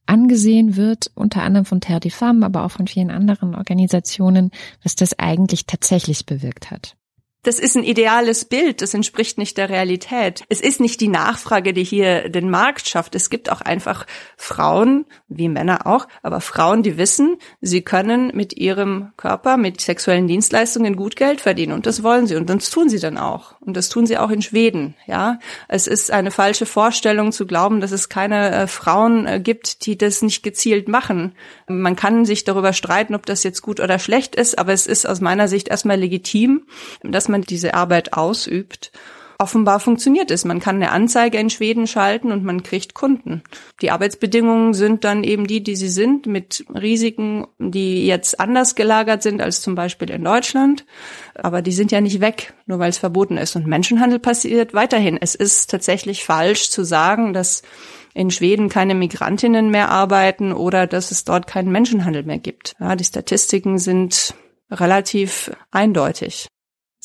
[0.06, 4.52] angesehen wird, unter anderem von Terre de Femme, aber auch von vielen anderen Organisationen,
[4.84, 6.96] was das eigentlich tatsächlich bewirkt hat.
[7.46, 10.44] Das ist ein ideales Bild, das entspricht nicht der Realität.
[10.50, 13.14] Es ist nicht die Nachfrage, die hier den Markt schafft.
[13.14, 18.58] Es gibt auch einfach Frauen, wie Männer auch, aber Frauen, die wissen, sie können mit
[18.58, 22.90] ihrem Körper, mit sexuellen Dienstleistungen gut Geld verdienen und das wollen sie und das tun
[22.90, 23.56] sie dann auch.
[23.62, 25.40] Und das tun sie auch in Schweden, ja.
[25.68, 29.98] Es ist eine falsche Vorstellung zu glauben, dass es keine äh, Frauen äh, gibt, die
[29.98, 31.34] das nicht gezielt machen.
[31.68, 35.08] Man kann sich darüber streiten, ob das jetzt gut oder schlecht ist, aber es ist
[35.08, 36.66] aus meiner Sicht erstmal legitim,
[37.04, 38.92] dass man man diese Arbeit ausübt,
[39.38, 40.46] offenbar funktioniert es.
[40.46, 43.44] Man kann eine Anzeige in Schweden schalten und man kriegt Kunden.
[43.82, 49.22] Die Arbeitsbedingungen sind dann eben die, die sie sind, mit Risiken, die jetzt anders gelagert
[49.24, 50.86] sind als zum Beispiel in Deutschland.
[51.36, 53.58] Aber die sind ja nicht weg, nur weil es verboten ist.
[53.58, 55.18] Und Menschenhandel passiert weiterhin.
[55.20, 57.62] Es ist tatsächlich falsch zu sagen, dass
[58.14, 62.74] in Schweden keine Migrantinnen mehr arbeiten oder dass es dort keinen Menschenhandel mehr gibt.
[62.80, 64.34] Ja, die Statistiken sind
[64.72, 66.48] relativ eindeutig.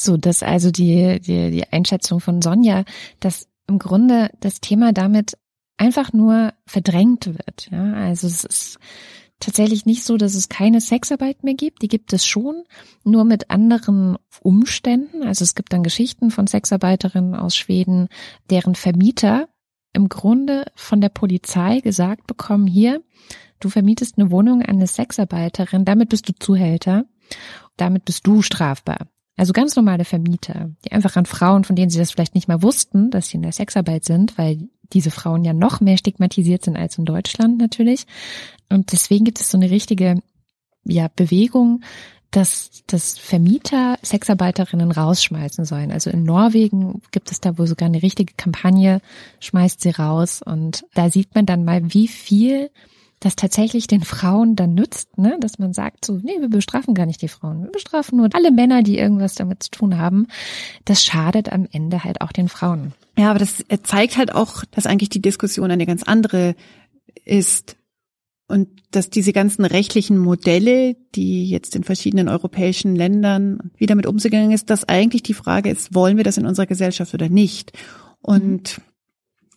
[0.01, 2.85] So, dass also die, die, die Einschätzung von Sonja,
[3.21, 5.37] dass im Grunde das Thema damit
[5.77, 7.69] einfach nur verdrängt wird.
[7.71, 7.93] Ja?
[7.93, 8.79] Also es ist
[9.41, 11.83] tatsächlich nicht so, dass es keine Sexarbeit mehr gibt.
[11.83, 12.65] Die gibt es schon,
[13.05, 15.23] nur mit anderen Umständen.
[15.23, 18.09] Also es gibt dann Geschichten von Sexarbeiterinnen aus Schweden,
[18.49, 19.51] deren Vermieter
[19.93, 23.03] im Grunde von der Polizei gesagt bekommen, hier,
[23.59, 27.05] du vermietest eine Wohnung an eine Sexarbeiterin, damit bist du Zuhälter,
[27.77, 29.09] damit bist du strafbar.
[29.37, 32.63] Also ganz normale Vermieter, die einfach an Frauen, von denen sie das vielleicht nicht mal
[32.63, 36.77] wussten, dass sie in der Sexarbeit sind, weil diese Frauen ja noch mehr stigmatisiert sind
[36.77, 38.07] als in Deutschland natürlich.
[38.69, 40.21] Und deswegen gibt es so eine richtige
[40.85, 41.83] ja, Bewegung,
[42.31, 45.91] dass, dass Vermieter Sexarbeiterinnen rausschmeißen sollen.
[45.91, 49.01] Also in Norwegen gibt es da wohl sogar eine richtige Kampagne,
[49.41, 50.41] schmeißt sie raus.
[50.45, 52.71] Und da sieht man dann mal, wie viel
[53.21, 55.37] das tatsächlich den Frauen dann nützt, ne?
[55.41, 58.51] dass man sagt so, nee, wir bestrafen gar nicht die Frauen, wir bestrafen nur alle
[58.51, 60.27] Männer, die irgendwas damit zu tun haben.
[60.87, 62.95] Das schadet am Ende halt auch den Frauen.
[63.19, 66.55] Ja, aber das zeigt halt auch, dass eigentlich die Diskussion eine ganz andere
[67.27, 67.77] ist
[68.49, 74.51] und dass diese ganzen rechtlichen Modelle, die jetzt in verschiedenen europäischen Ländern wie damit umgegangen
[74.51, 77.73] ist, dass eigentlich die Frage ist, wollen wir das in unserer Gesellschaft oder nicht?
[78.23, 78.81] Und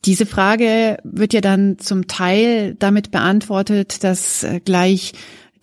[0.05, 5.13] diese Frage wird ja dann zum Teil damit beantwortet, dass äh, gleich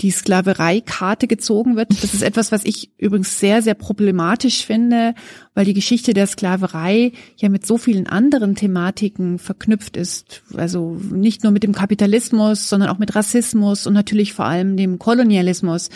[0.01, 1.91] die Sklavereikarte gezogen wird.
[1.91, 5.15] Das ist etwas, was ich übrigens sehr, sehr problematisch finde,
[5.55, 10.43] weil die Geschichte der Sklaverei ja mit so vielen anderen Thematiken verknüpft ist.
[10.57, 14.99] Also nicht nur mit dem Kapitalismus, sondern auch mit Rassismus und natürlich vor allem dem
[14.99, 15.91] Kolonialismus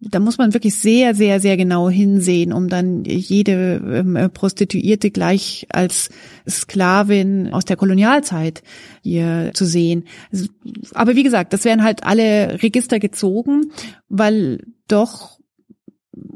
[0.00, 5.66] da muss man wirklich sehr, sehr, sehr genau hinsehen, um dann jede ähm, Prostituierte gleich
[5.70, 6.08] als
[6.48, 8.62] Sklavin aus der Kolonialzeit
[9.02, 10.04] hier zu sehen.
[10.32, 10.48] Also,
[10.94, 13.72] aber wie gesagt, das werden halt alle Register gezogen,
[14.08, 15.38] weil doch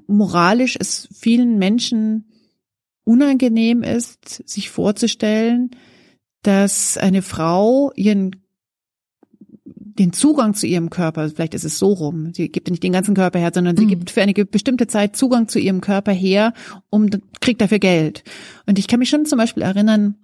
[0.06, 2.30] moralisch es vielen Menschen
[3.04, 5.70] unangenehm ist, sich vorzustellen,
[6.42, 8.43] dass eine Frau ihren
[9.98, 13.14] den Zugang zu ihrem Körper, vielleicht ist es so rum, sie gibt nicht den ganzen
[13.14, 13.90] Körper her, sondern sie mhm.
[13.90, 16.52] gibt für eine bestimmte Zeit Zugang zu ihrem Körper her,
[16.90, 17.08] um
[17.40, 18.24] kriegt dafür Geld.
[18.66, 20.16] Und ich kann mich schon zum Beispiel erinnern,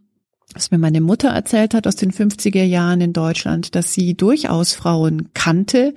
[0.54, 4.72] was mir meine Mutter erzählt hat aus den 50er Jahren in Deutschland, dass sie durchaus
[4.72, 5.94] Frauen kannte,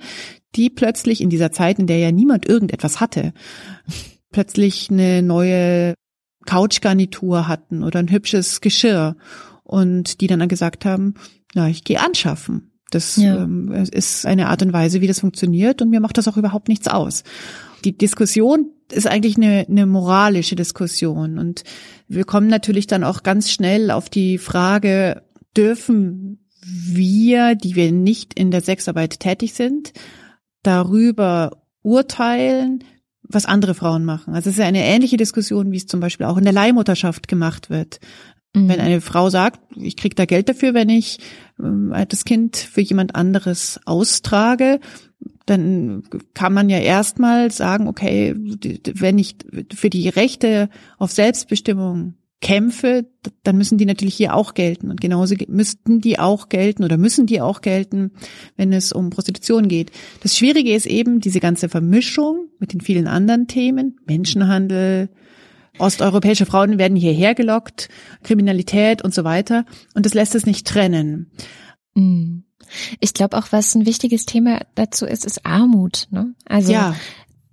[0.54, 3.32] die plötzlich in dieser Zeit, in der ja niemand irgendetwas hatte,
[4.30, 5.94] plötzlich eine neue
[6.46, 9.16] Couchgarnitur hatten oder ein hübsches Geschirr
[9.64, 11.14] und die dann gesagt haben,
[11.54, 12.73] na, ich gehe anschaffen.
[12.94, 13.42] Das ja.
[13.42, 16.68] ähm, ist eine Art und Weise, wie das funktioniert und mir macht das auch überhaupt
[16.68, 17.24] nichts aus.
[17.84, 21.64] Die Diskussion ist eigentlich eine, eine moralische Diskussion und
[22.08, 25.22] wir kommen natürlich dann auch ganz schnell auf die Frage,
[25.56, 29.92] dürfen wir, die wir nicht in der Sexarbeit tätig sind,
[30.62, 32.84] darüber urteilen,
[33.22, 34.34] was andere Frauen machen.
[34.34, 37.28] Also es ist ja eine ähnliche Diskussion, wie es zum Beispiel auch in der Leihmutterschaft
[37.28, 38.00] gemacht wird.
[38.54, 38.68] Mhm.
[38.68, 41.18] Wenn eine Frau sagt, ich krieg da Geld dafür, wenn ich
[41.58, 44.80] äh, das Kind für jemand anderes austrage,
[45.46, 48.34] dann kann man ja erstmal sagen, okay,
[48.94, 49.36] wenn ich
[49.74, 53.06] für die Rechte auf Selbstbestimmung kämpfe,
[53.42, 54.90] dann müssen die natürlich hier auch gelten.
[54.90, 58.12] Und genauso müssten die auch gelten oder müssen die auch gelten,
[58.56, 59.92] wenn es um Prostitution geht.
[60.22, 65.08] Das Schwierige ist eben diese ganze Vermischung mit den vielen anderen Themen, Menschenhandel,
[65.78, 67.88] Osteuropäische Frauen werden hierher gelockt,
[68.22, 69.64] Kriminalität und so weiter.
[69.94, 71.30] Und das lässt es nicht trennen.
[71.94, 72.40] Mm.
[73.00, 76.06] Ich glaube auch, was ein wichtiges Thema dazu ist, ist Armut.
[76.10, 76.34] Ne?
[76.46, 76.96] Also ja.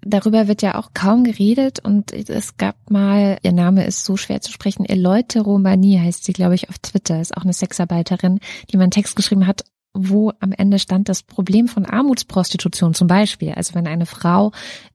[0.02, 4.42] darüber wird ja auch kaum geredet und es gab mal, ihr Name ist so schwer
[4.42, 8.78] zu sprechen, Eleute Romani heißt sie, glaube ich, auf Twitter, ist auch eine Sexarbeiterin, die
[8.78, 13.52] mal einen Text geschrieben hat, wo am Ende stand das Problem von Armutsprostitution zum Beispiel.
[13.52, 14.54] Also wenn eine Frau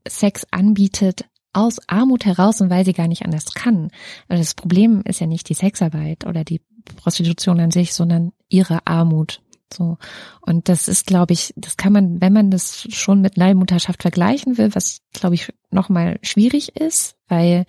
[0.09, 3.91] Sex anbietet aus Armut heraus und weil sie gar nicht anders kann.
[4.29, 6.61] Das Problem ist ja nicht die Sexarbeit oder die
[6.97, 9.41] Prostitution an sich, sondern ihre Armut.
[9.73, 9.99] So.
[10.43, 14.59] Und das ist, glaube ich, das kann man, wenn man das schon mit Leihmutterschaft vergleichen
[14.59, 17.65] will, was, glaube ich, nochmal schwierig ist, weil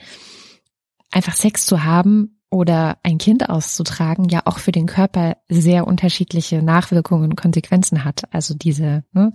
[1.11, 6.61] einfach Sex zu haben oder ein Kind auszutragen ja auch für den Körper sehr unterschiedliche
[6.61, 8.23] Nachwirkungen und Konsequenzen hat.
[8.33, 9.31] Also diese ne,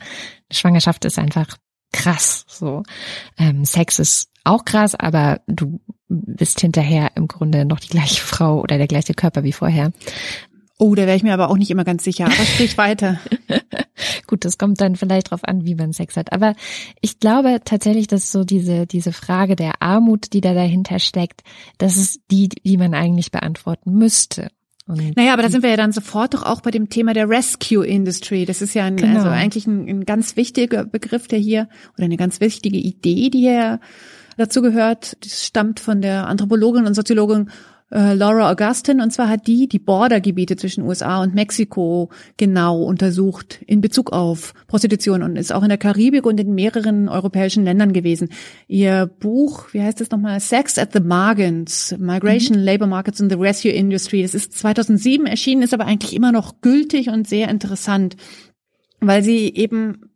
[0.50, 1.58] Schwangerschaft ist einfach
[1.92, 2.44] krass.
[2.48, 2.82] So
[3.38, 8.60] ähm, Sex ist auch krass, aber du bist hinterher im Grunde noch die gleiche Frau
[8.60, 9.92] oder der gleiche Körper wie vorher.
[10.78, 12.24] Oh, da wäre ich mir aber auch nicht immer ganz sicher.
[12.24, 13.20] Aber sprich weiter.
[14.26, 16.32] Gut, das kommt dann vielleicht drauf an, wie man Sex hat.
[16.32, 16.56] Aber
[17.00, 21.42] ich glaube tatsächlich, dass so diese, diese Frage der Armut, die da dahinter steckt,
[21.78, 24.50] das ist die, die man eigentlich beantworten müsste.
[24.92, 27.28] Und naja, aber da sind wir ja dann sofort doch auch bei dem Thema der
[27.28, 28.44] Rescue Industry.
[28.44, 29.18] Das ist ja ein, genau.
[29.18, 33.40] also eigentlich ein, ein ganz wichtiger Begriff, der hier, oder eine ganz wichtige Idee, die
[33.40, 33.80] hier
[34.36, 35.16] dazu gehört.
[35.24, 37.50] Das stammt von der Anthropologin und Soziologin
[37.92, 39.00] äh, Laura Augustin.
[39.00, 44.54] Und zwar hat die die Bordergebiete zwischen USA und Mexiko genau untersucht in Bezug auf
[44.66, 48.30] Prostitution und ist auch in der Karibik und in mehreren europäischen Ländern gewesen.
[48.66, 50.40] Ihr Buch, wie heißt es nochmal?
[50.40, 52.64] Sex at the Margins, Migration, mhm.
[52.64, 54.22] Labor Markets and the Rescue Industry.
[54.22, 58.16] Das ist 2007 erschienen, ist aber eigentlich immer noch gültig und sehr interessant,
[59.00, 60.11] weil sie eben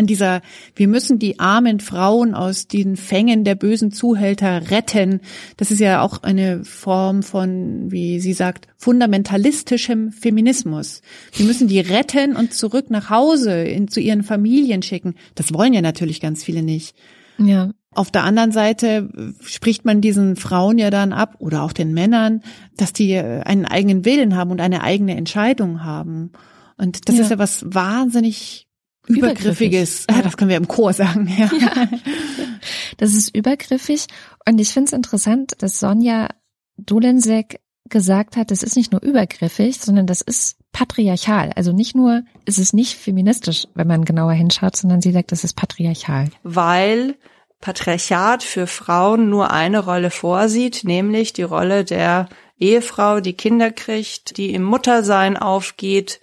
[0.00, 0.40] an dieser,
[0.74, 5.20] wir müssen die armen Frauen aus den Fängen der bösen Zuhälter retten.
[5.58, 11.02] Das ist ja auch eine Form von, wie sie sagt, fundamentalistischem Feminismus.
[11.34, 15.14] Wir müssen die retten und zurück nach Hause in, zu ihren Familien schicken.
[15.34, 16.96] Das wollen ja natürlich ganz viele nicht.
[17.38, 17.70] Ja.
[17.92, 19.10] Auf der anderen Seite
[19.42, 22.42] spricht man diesen Frauen ja dann ab oder auch den Männern,
[22.76, 26.32] dass die einen eigenen Willen haben und eine eigene Entscheidung haben.
[26.78, 27.22] Und das ja.
[27.22, 28.69] ist ja was wahnsinnig
[29.06, 30.06] Übergriffiges.
[30.10, 30.22] Ja.
[30.22, 31.50] Das können wir im Chor sagen, ja.
[31.58, 31.88] ja.
[32.98, 34.06] Das ist übergriffig.
[34.46, 36.28] Und ich finde es interessant, dass Sonja
[36.76, 41.52] Dolensek gesagt hat, das ist nicht nur übergriffig, sondern das ist patriarchal.
[41.56, 45.44] Also nicht nur ist es nicht feministisch, wenn man genauer hinschaut, sondern sie sagt, das
[45.44, 46.28] ist patriarchal.
[46.42, 47.16] Weil
[47.60, 54.36] Patriarchat für Frauen nur eine Rolle vorsieht, nämlich die Rolle der Ehefrau, die Kinder kriegt,
[54.36, 56.20] die im Muttersein aufgeht,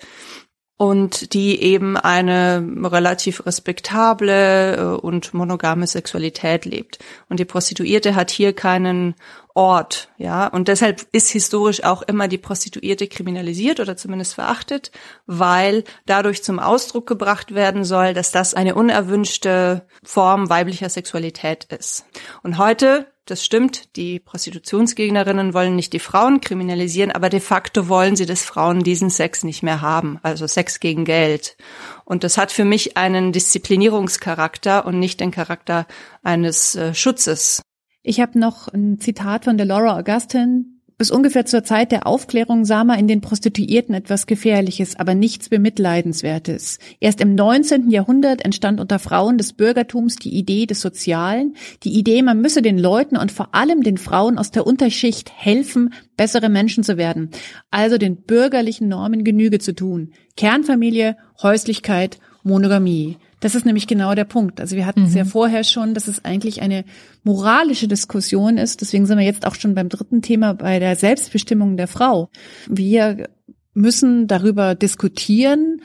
[0.77, 6.99] und die eben eine relativ respektable äh, und monogame Sexualität lebt.
[7.29, 9.15] Und die Prostituierte hat hier keinen
[9.57, 10.45] Ort, ja.
[10.45, 14.91] Und deshalb ist historisch auch immer die Prostituierte kriminalisiert oder zumindest verachtet,
[15.25, 22.05] weil dadurch zum Ausdruck gebracht werden soll, dass das eine unerwünschte Form weiblicher Sexualität ist.
[22.43, 28.15] Und heute das stimmt, die Prostitutionsgegnerinnen wollen nicht die Frauen kriminalisieren, aber de facto wollen
[28.15, 31.57] sie, dass Frauen diesen Sex nicht mehr haben, also Sex gegen Geld.
[32.05, 35.87] Und das hat für mich einen Disziplinierungscharakter und nicht den Charakter
[36.23, 37.61] eines äh, Schutzes.
[38.07, 42.63] Ich habe noch ein Zitat von der Laura Augustin, bis ungefähr zur Zeit der Aufklärung
[42.63, 46.79] sah man in den Prostituierten etwas Gefährliches, aber nichts Bemitleidenswertes.
[47.01, 47.89] Erst im 19.
[47.89, 52.77] Jahrhundert entstand unter Frauen des Bürgertums die Idee des Sozialen, die Idee, man müsse den
[52.79, 57.31] Leuten und vor allem den Frauen aus der Unterschicht helfen, bessere Menschen zu werden,
[57.71, 60.13] also den bürgerlichen Normen Genüge zu tun.
[60.37, 63.17] Kernfamilie, Häuslichkeit, Monogamie.
[63.39, 64.59] Das ist nämlich genau der Punkt.
[64.59, 65.29] Also wir hatten es ja mhm.
[65.29, 66.85] vorher schon, dass es eigentlich eine
[67.23, 68.81] moralische Diskussion ist.
[68.81, 72.29] Deswegen sind wir jetzt auch schon beim dritten Thema bei der Selbstbestimmung der Frau.
[72.67, 73.29] Wir
[73.73, 75.81] müssen darüber diskutieren,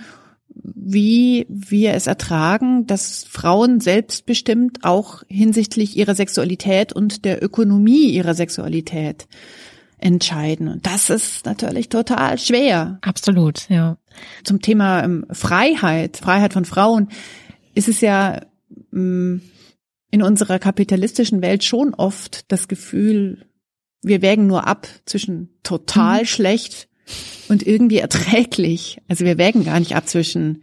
[0.55, 8.35] wie wir es ertragen, dass Frauen selbstbestimmt auch hinsichtlich ihrer Sexualität und der Ökonomie ihrer
[8.35, 9.27] Sexualität
[9.99, 10.69] entscheiden.
[10.69, 12.99] Und das ist natürlich total schwer.
[13.03, 13.97] Absolut, ja.
[14.45, 17.09] Zum Thema ähm, Freiheit, Freiheit von Frauen
[17.75, 18.41] ist es ja
[18.91, 19.37] mm,
[20.11, 23.47] in unserer kapitalistischen Welt schon oft das Gefühl,
[24.03, 26.27] wir wägen nur ab zwischen total mhm.
[26.27, 26.89] schlecht
[27.49, 28.99] und irgendwie erträglich.
[29.09, 30.63] Also wir wägen gar nicht ab zwischen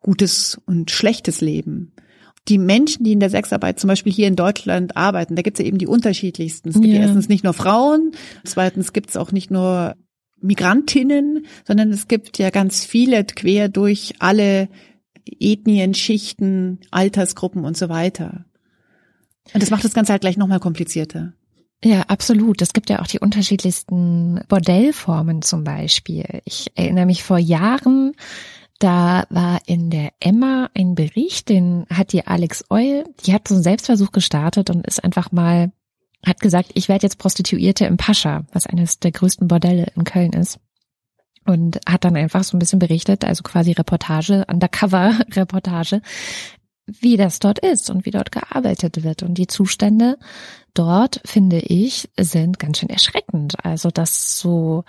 [0.00, 1.92] gutes und schlechtes Leben.
[2.48, 5.62] Die Menschen, die in der Sexarbeit zum Beispiel hier in Deutschland arbeiten, da gibt es
[5.62, 6.68] ja eben die unterschiedlichsten.
[6.68, 7.00] Es gibt ja.
[7.00, 8.12] erstens nicht nur Frauen,
[8.44, 9.96] zweitens gibt es auch nicht nur
[10.40, 14.68] Migrantinnen, sondern es gibt ja ganz viele quer durch alle
[15.40, 18.44] Ethnien, Schichten, Altersgruppen und so weiter.
[19.52, 21.32] Und das macht das Ganze halt gleich nochmal komplizierter.
[21.84, 22.62] Ja, absolut.
[22.62, 26.40] Es gibt ja auch die unterschiedlichsten Bordellformen zum Beispiel.
[26.44, 28.14] Ich erinnere mich vor Jahren,
[28.78, 33.54] da war in der Emma ein Bericht, den hat die Alex Eul, die hat so
[33.54, 35.70] einen Selbstversuch gestartet und ist einfach mal,
[36.24, 40.32] hat gesagt, ich werde jetzt Prostituierte im Pascha, was eines der größten Bordelle in Köln
[40.32, 40.58] ist
[41.46, 46.00] und hat dann einfach so ein bisschen berichtet, also quasi Reportage, Undercover-Reportage,
[46.86, 49.22] wie das dort ist und wie dort gearbeitet wird.
[49.22, 50.18] Und die Zustände
[50.74, 53.64] dort, finde ich, sind ganz schön erschreckend.
[53.64, 54.84] Also, dass so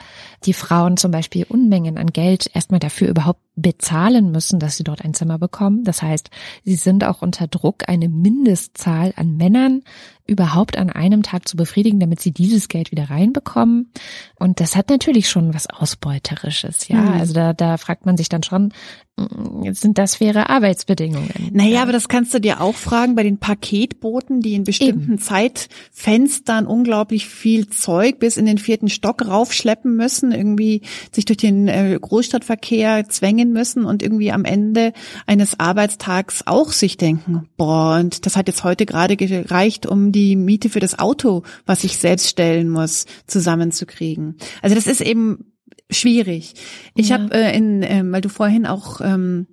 [0.46, 5.04] die Frauen zum Beispiel Unmengen an Geld erstmal dafür überhaupt bezahlen müssen, dass sie dort
[5.04, 5.84] ein Zimmer bekommen.
[5.84, 6.30] Das heißt,
[6.64, 9.82] sie sind auch unter Druck, eine Mindestzahl an Männern
[10.28, 13.92] überhaupt an einem Tag zu befriedigen, damit sie dieses Geld wieder reinbekommen.
[14.36, 17.02] Und das hat natürlich schon was Ausbeuterisches, ja.
[17.02, 17.08] Mhm.
[17.14, 18.74] Also da, da fragt man sich dann schon,
[19.18, 21.50] mm, sind das faire Arbeitsbedingungen?
[21.52, 21.82] Naja, ja.
[21.82, 25.20] aber das kannst du dir auch fragen bei den Paketbooten, die in bestimmten Eben.
[25.20, 31.68] Zeitfenstern unglaublich viel Zeug bis in den vierten Stock raufschleppen müssen, irgendwie sich durch den
[31.68, 34.94] äh, Großstadtverkehr zwängen müssen und irgendwie am Ende
[35.26, 40.36] eines Arbeitstags auch sich denken, boah, und das hat jetzt heute gerade gereicht, um die
[40.36, 44.38] Miete für das Auto, was ich selbst stellen muss, zusammenzukriegen.
[44.62, 45.54] Also das ist eben
[45.92, 46.56] schwierig.
[46.96, 47.20] Ich ja.
[47.20, 49.48] habe äh, in, äh, weil du vorhin auch ähm,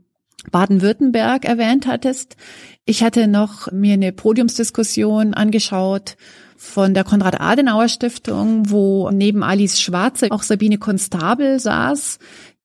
[0.50, 2.37] Baden-Württemberg erwähnt hattest,
[2.87, 6.16] ich hatte noch mir eine Podiumsdiskussion angeschaut
[6.57, 12.18] von der Konrad-Adenauer-Stiftung, wo neben Alice Schwarze auch Sabine Konstabel saß,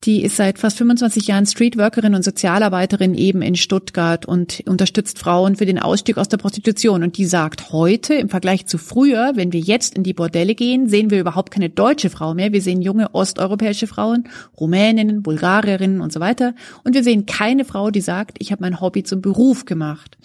[0.05, 5.57] die ist seit fast 25 Jahren Streetworkerin und Sozialarbeiterin eben in Stuttgart und unterstützt Frauen
[5.57, 7.03] für den Ausstieg aus der Prostitution.
[7.03, 10.87] Und die sagt heute im Vergleich zu früher, wenn wir jetzt in die Bordelle gehen,
[10.87, 12.53] sehen wir überhaupt keine deutsche Frau mehr.
[12.53, 16.55] Wir sehen junge osteuropäische Frauen, Rumäninnen, Bulgarierinnen und so weiter.
[16.85, 20.17] Und wir sehen keine Frau, die sagt, ich habe mein Hobby zum Beruf gemacht.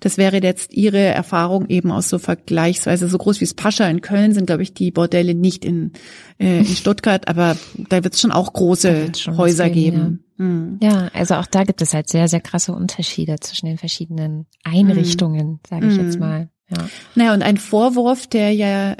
[0.00, 4.00] Das wäre jetzt ihre Erfahrung eben aus so vergleichsweise so groß wie es Pascha in
[4.00, 5.92] Köln sind, glaube ich, die Bordelle nicht in,
[6.38, 10.24] äh, in Stuttgart, aber da wird es schon auch große Häuser geben.
[10.38, 10.44] Ja.
[10.44, 10.78] Mhm.
[10.82, 11.08] ja.
[11.12, 15.60] also auch da gibt es halt sehr, sehr krasse Unterschiede zwischen den verschiedenen Einrichtungen, mhm.
[15.68, 16.04] sage ich mhm.
[16.04, 16.48] jetzt mal.
[16.70, 16.88] Ja.
[17.14, 18.96] Naja, und ein Vorwurf, der ja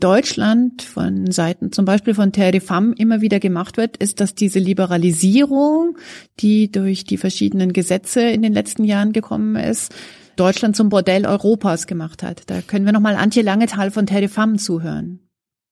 [0.00, 4.34] Deutschland von Seiten zum Beispiel von Terre de Femme immer wieder gemacht wird, ist, dass
[4.34, 5.96] diese Liberalisierung,
[6.40, 9.94] die durch die verschiedenen Gesetze in den letzten Jahren gekommen ist,
[10.36, 12.42] Deutschland zum Bordell Europas gemacht hat.
[12.48, 15.20] Da können wir nochmal Antje Langetal von Terre de Femme zuhören.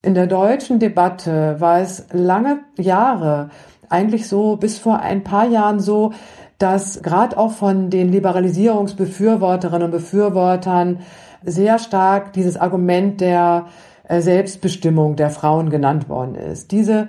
[0.05, 3.51] In der deutschen Debatte war es lange Jahre
[3.89, 6.13] eigentlich so bis vor ein paar Jahren so,
[6.59, 11.01] dass gerade auch von den Liberalisierungsbefürworterinnen und Befürwortern
[11.45, 13.67] sehr stark dieses Argument der
[14.09, 16.73] äh, Selbstbestimmung der Frauen genannt worden ist.
[16.73, 17.09] Diese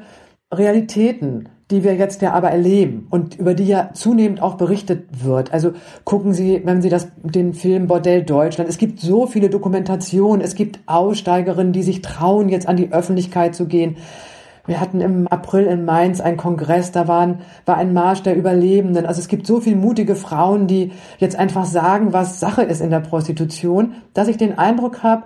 [0.54, 5.52] Realitäten die wir jetzt ja aber erleben und über die ja zunehmend auch berichtet wird.
[5.52, 10.42] Also gucken Sie, wenn Sie das, den Film Bordell Deutschland, es gibt so viele Dokumentationen,
[10.42, 13.98] es gibt Aussteigerinnen, die sich trauen, jetzt an die Öffentlichkeit zu gehen.
[14.66, 19.06] Wir hatten im April in Mainz einen Kongress, da waren, war ein Marsch der Überlebenden.
[19.06, 22.90] Also es gibt so viele mutige Frauen, die jetzt einfach sagen, was Sache ist in
[22.90, 25.24] der Prostitution, dass ich den Eindruck habe,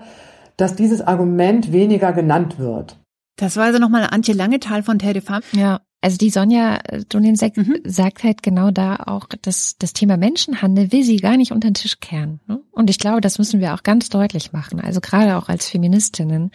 [0.56, 2.98] dass dieses Argument weniger genannt wird.
[3.38, 5.44] Das war also nochmal Antje Langetal von Terre de Femme.
[5.52, 5.82] Ja.
[6.08, 7.82] Also die Sonja Doninsek mhm.
[7.84, 11.74] sagt halt genau da auch, dass das Thema Menschenhandel will sie gar nicht unter den
[11.74, 12.40] Tisch kehren.
[12.48, 12.62] Ne?
[12.72, 14.80] Und ich glaube, das müssen wir auch ganz deutlich machen.
[14.80, 16.52] Also gerade auch als Feministinnen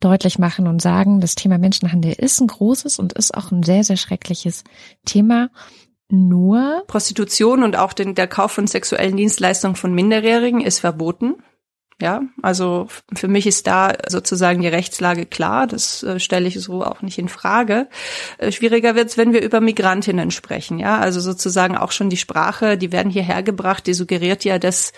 [0.00, 3.84] deutlich machen und sagen, das Thema Menschenhandel ist ein großes und ist auch ein sehr,
[3.84, 4.64] sehr schreckliches
[5.04, 5.50] Thema.
[6.08, 11.36] Nur Prostitution und auch den, der Kauf von sexuellen Dienstleistungen von Minderjährigen ist verboten.
[12.00, 15.66] Ja, also für mich ist da sozusagen die Rechtslage klar.
[15.66, 17.88] Das äh, stelle ich so auch nicht in Frage.
[18.36, 20.78] Äh, schwieriger wird es, wenn wir über Migrantinnen sprechen.
[20.78, 24.92] Ja, also sozusagen auch schon die Sprache, die werden hierher gebracht, die suggeriert ja, dass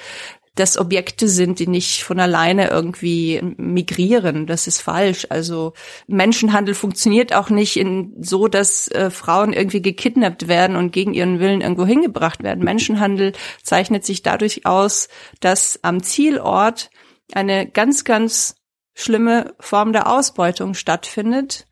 [0.58, 4.46] das Objekte sind, die nicht von alleine irgendwie migrieren.
[4.46, 5.26] Das ist falsch.
[5.30, 5.72] Also
[6.08, 11.38] Menschenhandel funktioniert auch nicht in so, dass äh, Frauen irgendwie gekidnappt werden und gegen ihren
[11.38, 12.64] Willen irgendwo hingebracht werden.
[12.64, 15.08] Menschenhandel zeichnet sich dadurch aus,
[15.40, 16.90] dass am Zielort
[17.32, 18.56] eine ganz, ganz
[18.94, 21.67] schlimme Form der Ausbeutung stattfindet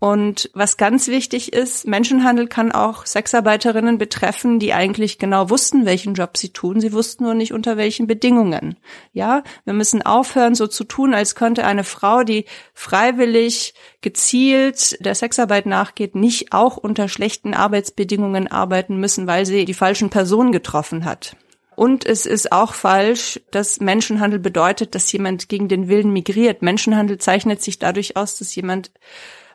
[0.00, 6.14] und was ganz wichtig ist, Menschenhandel kann auch Sexarbeiterinnen betreffen, die eigentlich genau wussten, welchen
[6.14, 6.80] Job sie tun.
[6.80, 8.76] Sie wussten nur nicht unter welchen Bedingungen.
[9.12, 15.16] Ja, wir müssen aufhören, so zu tun, als könnte eine Frau, die freiwillig gezielt der
[15.16, 21.04] Sexarbeit nachgeht, nicht auch unter schlechten Arbeitsbedingungen arbeiten müssen, weil sie die falschen Personen getroffen
[21.04, 21.36] hat.
[21.74, 26.60] Und es ist auch falsch, dass Menschenhandel bedeutet, dass jemand gegen den Willen migriert.
[26.60, 28.90] Menschenhandel zeichnet sich dadurch aus, dass jemand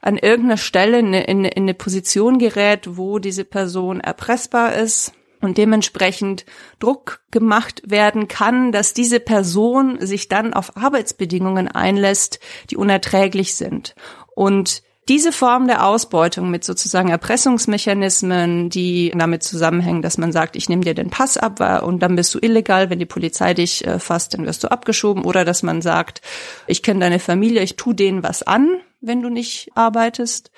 [0.04, 5.58] an irgendeiner Stelle in eine, in eine Position gerät, wo diese Person erpressbar ist und
[5.58, 6.46] dementsprechend
[6.80, 12.40] Druck gemacht werden kann, dass diese Person sich dann auf Arbeitsbedingungen einlässt,
[12.70, 13.96] die unerträglich sind.
[14.36, 20.68] Und diese Form der Ausbeutung mit sozusagen Erpressungsmechanismen, die damit zusammenhängen, dass man sagt, ich
[20.68, 24.00] nehme dir den Pass ab und dann bist du illegal, wenn die Polizei dich äh,
[24.00, 26.22] fasst, dann wirst du abgeschoben, oder dass man sagt,
[26.68, 30.52] ich kenne deine Familie, ich tu denen was an, wenn du nicht arbeitest.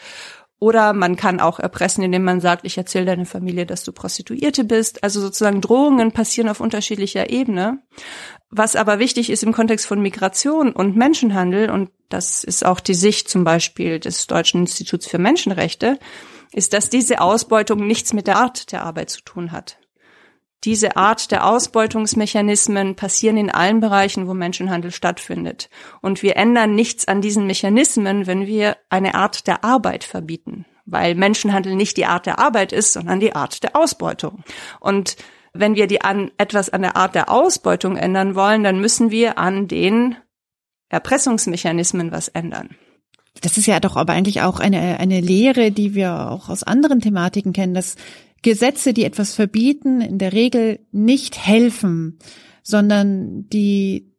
[0.57, 4.63] Oder man kann auch erpressen, indem man sagt, ich erzähle deiner Familie, dass du Prostituierte
[4.63, 5.03] bist.
[5.03, 7.79] Also sozusagen Drohungen passieren auf unterschiedlicher Ebene.
[8.49, 12.93] Was aber wichtig ist im Kontext von Migration und Menschenhandel, und das ist auch die
[12.93, 15.99] Sicht zum Beispiel des Deutschen Instituts für Menschenrechte,
[16.53, 19.77] ist, dass diese Ausbeutung nichts mit der Art der Arbeit zu tun hat.
[20.65, 25.69] Diese Art der Ausbeutungsmechanismen passieren in allen Bereichen, wo Menschenhandel stattfindet.
[26.01, 31.13] Und wir ändern nichts an diesen Mechanismen, wenn wir eine Art der Arbeit verbieten, weil
[31.13, 34.43] Menschenhandel nicht die Art der Arbeit ist, sondern die Art der Ausbeutung.
[34.79, 35.17] Und
[35.53, 39.37] wenn wir die an, etwas an der Art der Ausbeutung ändern wollen, dann müssen wir
[39.37, 40.15] an den
[40.89, 42.69] Erpressungsmechanismen was ändern.
[43.41, 47.01] Das ist ja doch aber eigentlich auch eine, eine Lehre, die wir auch aus anderen
[47.01, 47.97] Thematiken kennen, dass
[48.45, 52.19] Gesetze, die etwas verbieten, in der Regel nicht helfen,
[52.61, 54.13] sondern die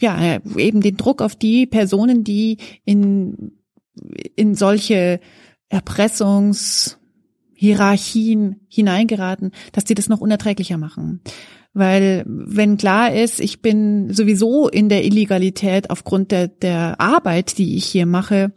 [0.00, 2.56] ja eben den Druck auf die Personen, die
[2.86, 3.52] in
[4.36, 5.20] in solche
[5.68, 11.20] Erpressungshierarchien hineingeraten, dass die das noch unerträglicher machen.
[11.74, 17.76] Weil wenn klar ist, ich bin sowieso in der Illegalität aufgrund der, der Arbeit, die
[17.76, 18.54] ich hier mache,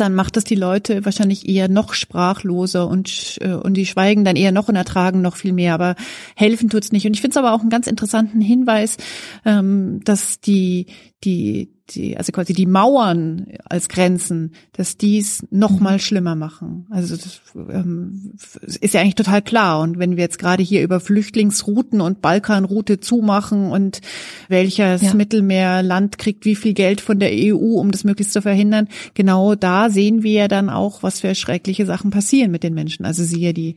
[0.00, 4.36] dann macht das die Leute wahrscheinlich eher noch sprachloser und, äh, und die schweigen dann
[4.36, 5.74] eher noch und ertragen noch viel mehr.
[5.74, 5.94] Aber
[6.36, 7.06] helfen tut's nicht.
[7.06, 8.96] Und ich finde es aber auch einen ganz interessanten Hinweis,
[9.44, 10.86] ähm, dass die,
[11.24, 15.82] die, die, also quasi die Mauern als Grenzen, dass dies noch mhm.
[15.82, 16.86] mal schlimmer machen.
[16.90, 18.32] Also das ähm,
[18.80, 19.80] ist ja eigentlich total klar.
[19.80, 24.00] Und wenn wir jetzt gerade hier über Flüchtlingsrouten und Balkanroute zumachen und
[24.48, 25.14] welches ja.
[25.14, 29.90] Mittelmeerland kriegt wie viel Geld von der EU, um das möglichst zu verhindern, genau da
[29.90, 33.04] sehen wir ja dann auch, was für schreckliche Sachen passieren mit den Menschen.
[33.04, 33.76] Also siehe die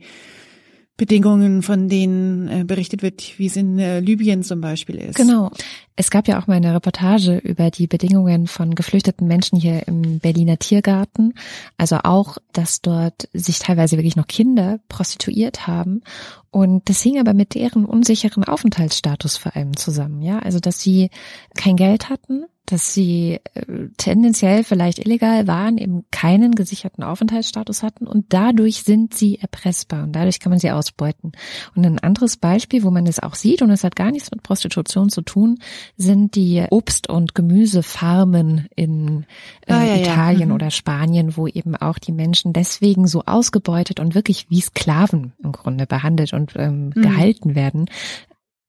[0.96, 5.16] Bedingungen, von denen äh, berichtet wird, wie es in äh, Libyen zum Beispiel ist.
[5.16, 5.50] Genau.
[5.96, 10.20] Es gab ja auch mal eine Reportage über die Bedingungen von geflüchteten Menschen hier im
[10.20, 11.34] Berliner Tiergarten.
[11.78, 16.02] Also auch, dass dort sich teilweise wirklich noch Kinder prostituiert haben.
[16.50, 20.22] Und das hing aber mit deren unsicheren Aufenthaltsstatus vor allem zusammen.
[20.22, 21.10] Ja, also, dass sie
[21.56, 28.06] kein Geld hatten, dass sie äh, tendenziell vielleicht illegal waren, eben keinen gesicherten Aufenthaltsstatus hatten
[28.06, 31.32] und dadurch sind sie erpressbar und dadurch kann man sie ausbeuten.
[31.74, 34.42] Und ein anderes Beispiel, wo man es auch sieht und es hat gar nichts mit
[34.42, 35.58] Prostitution zu tun,
[35.96, 39.26] sind die Obst- und Gemüsefarmen in
[39.66, 40.46] äh, ah, ja, Italien ja.
[40.46, 40.52] Mhm.
[40.52, 45.52] oder Spanien, wo eben auch die Menschen deswegen so ausgebeutet und wirklich wie Sklaven im
[45.52, 47.02] Grunde behandelt und ähm, mhm.
[47.02, 47.86] gehalten werden,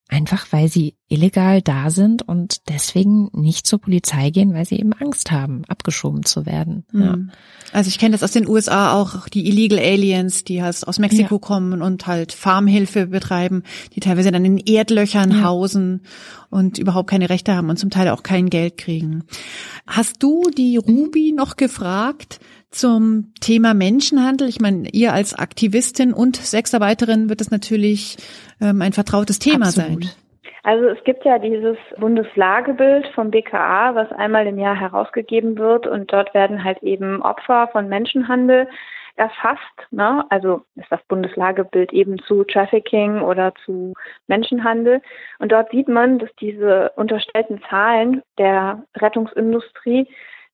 [0.08, 4.93] Einfach weil sie illegal da sind und deswegen nicht zur Polizei gehen, weil sie eben
[4.93, 6.86] Angst haben, abgeschoben zu werden.
[6.93, 7.14] Ja.
[7.14, 7.32] Hm.
[7.72, 11.36] Also ich kenne das aus den USA auch, die Illegal Aliens, die halt aus Mexiko
[11.36, 11.39] ja.
[11.39, 13.64] kommen und halt Farmhilfe betreiben,
[13.95, 15.43] die teilweise dann in Erdlöchern ja.
[15.43, 16.01] hausen
[16.51, 19.24] und überhaupt keine Rechte haben und zum Teil auch kein Geld kriegen.
[19.88, 22.39] Hast du die Ruby noch gefragt,
[22.76, 24.49] zum Thema Menschenhandel.
[24.49, 28.18] Ich meine, ihr als Aktivistin und Sexarbeiterin wird es natürlich
[28.62, 30.03] ähm, ein vertrautes Thema Absolut.
[30.06, 30.14] sein.
[30.64, 36.12] Also es gibt ja dieses Bundeslagebild vom BKA, was einmal im Jahr herausgegeben wird und
[36.12, 38.68] dort werden halt eben Opfer von Menschenhandel
[39.16, 39.62] erfasst.
[39.91, 40.26] Ne?
[40.30, 43.93] Also ist das Bundeslagebild eben zu Trafficking oder zu
[44.28, 45.01] Menschenhandel.
[45.39, 50.08] Und dort sieht man, dass diese unterstellten Zahlen der Rettungsindustrie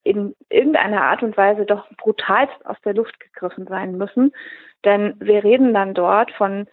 [0.04, 4.34] in irgendeiner Art und Weise doch brutalst aus der Luft gegriffen sein müssen.
[4.84, 6.68] Denn wir reden dann dort von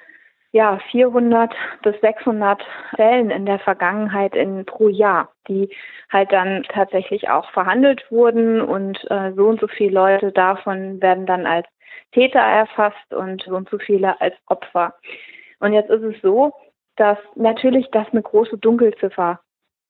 [0.52, 2.62] ja, 400 bis 600
[2.96, 5.68] Fällen in der Vergangenheit in, pro Jahr, die
[6.10, 11.26] halt dann tatsächlich auch verhandelt wurden und äh, so und so viele Leute davon werden
[11.26, 11.66] dann als
[12.12, 14.94] Täter erfasst und so und so viele als Opfer.
[15.60, 16.52] Und jetzt ist es so,
[16.96, 19.40] dass natürlich das eine große Dunkelziffer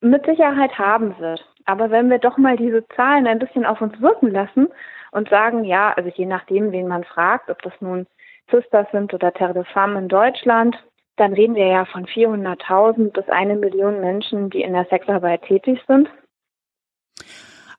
[0.01, 1.45] mit Sicherheit haben wird.
[1.65, 4.69] Aber wenn wir doch mal diese Zahlen ein bisschen auf uns wirken lassen
[5.13, 8.07] und sagen, ja, also je nachdem, wen man fragt, ob das nun
[8.51, 10.77] Sisters sind oder Terre de Femme in Deutschland,
[11.17, 15.81] dann reden wir ja von 400.000 bis eine Million Menschen, die in der Sexarbeit tätig
[15.87, 16.09] sind.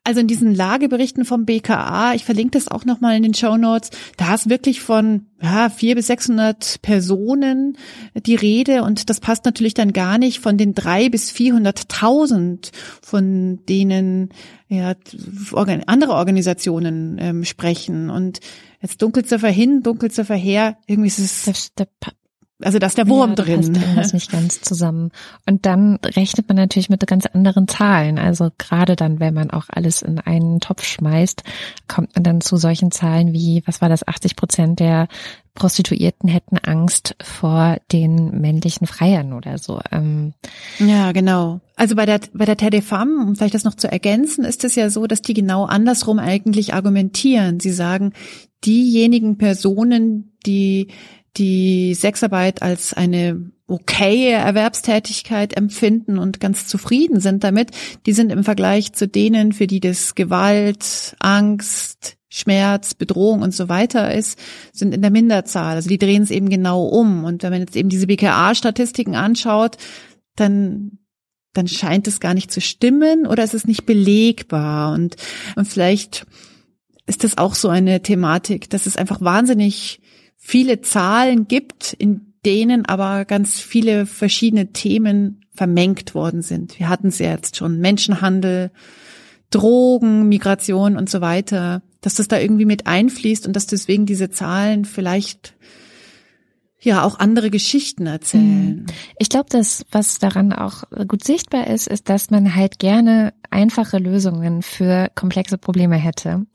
[0.04, 3.91] Also in diesen Lageberichten vom BKA, ich verlinke das auch nochmal in den Show Notes,
[4.18, 7.78] da ist wirklich von ja, vier bis 600 Personen
[8.16, 12.72] die Rede und das passt natürlich dann gar nicht von den drei bis 400.000,
[13.02, 14.30] von denen
[14.68, 14.95] ja,
[15.86, 18.10] andere Organisationen ähm, sprechen.
[18.10, 18.39] Und
[18.82, 21.72] jetzt Dunkelziffer hin, Dunkelziffer her, irgendwie ist es...
[21.76, 22.12] Da, da
[22.62, 23.62] also da ist der Wurm ja, drin.
[23.62, 25.12] Passt irgendwas nicht ganz zusammen.
[25.45, 28.20] Und dann rechnet man natürlich mit ganz anderen Zahlen.
[28.20, 31.43] Also gerade dann, wenn man auch alles in einen Topf schmeißt,
[31.88, 35.07] kommt man dann zu solchen Zahlen wie, was war das, 80 Prozent der
[35.55, 39.80] Prostituierten hätten Angst vor den männlichen Freiern oder so.
[39.91, 40.34] Ähm
[40.80, 41.60] ja, genau.
[41.76, 44.89] Also bei der, bei der TDFAM, um vielleicht das noch zu ergänzen, ist es ja
[44.89, 47.60] so, dass die genau andersrum eigentlich argumentieren.
[47.60, 48.14] Sie sagen,
[48.66, 50.88] diejenigen Personen, die
[51.38, 57.71] die Sexarbeit als eine okaye Erwerbstätigkeit empfinden und ganz zufrieden sind damit,
[58.05, 63.69] die sind im Vergleich zu denen, für die das Gewalt, Angst, Schmerz, Bedrohung und so
[63.69, 64.39] weiter ist,
[64.71, 65.75] sind in der Minderzahl.
[65.75, 67.23] Also die drehen es eben genau um.
[67.23, 69.77] Und wenn man jetzt eben diese BKA-Statistiken anschaut,
[70.36, 70.99] dann
[71.53, 74.93] dann scheint es gar nicht zu stimmen oder es ist nicht belegbar.
[74.93, 75.15] Und,
[75.55, 76.25] und vielleicht
[77.07, 79.99] ist das auch so eine Thematik, dass es einfach wahnsinnig
[80.50, 86.80] viele Zahlen gibt, in denen aber ganz viele verschiedene Themen vermengt worden sind.
[86.80, 88.72] Wir hatten es ja jetzt schon, Menschenhandel,
[89.52, 94.32] Drogen, Migration und so weiter, dass das da irgendwie mit einfließt und dass deswegen diese
[94.32, 95.54] Zahlen vielleicht
[96.80, 98.78] ja auch andere Geschichten erzählen.
[98.78, 98.86] Mhm.
[99.20, 104.00] Ich glaube, dass was daran auch gut sichtbar ist, ist, dass man halt gerne einfache
[104.00, 106.47] Lösungen für komplexe Probleme hätte.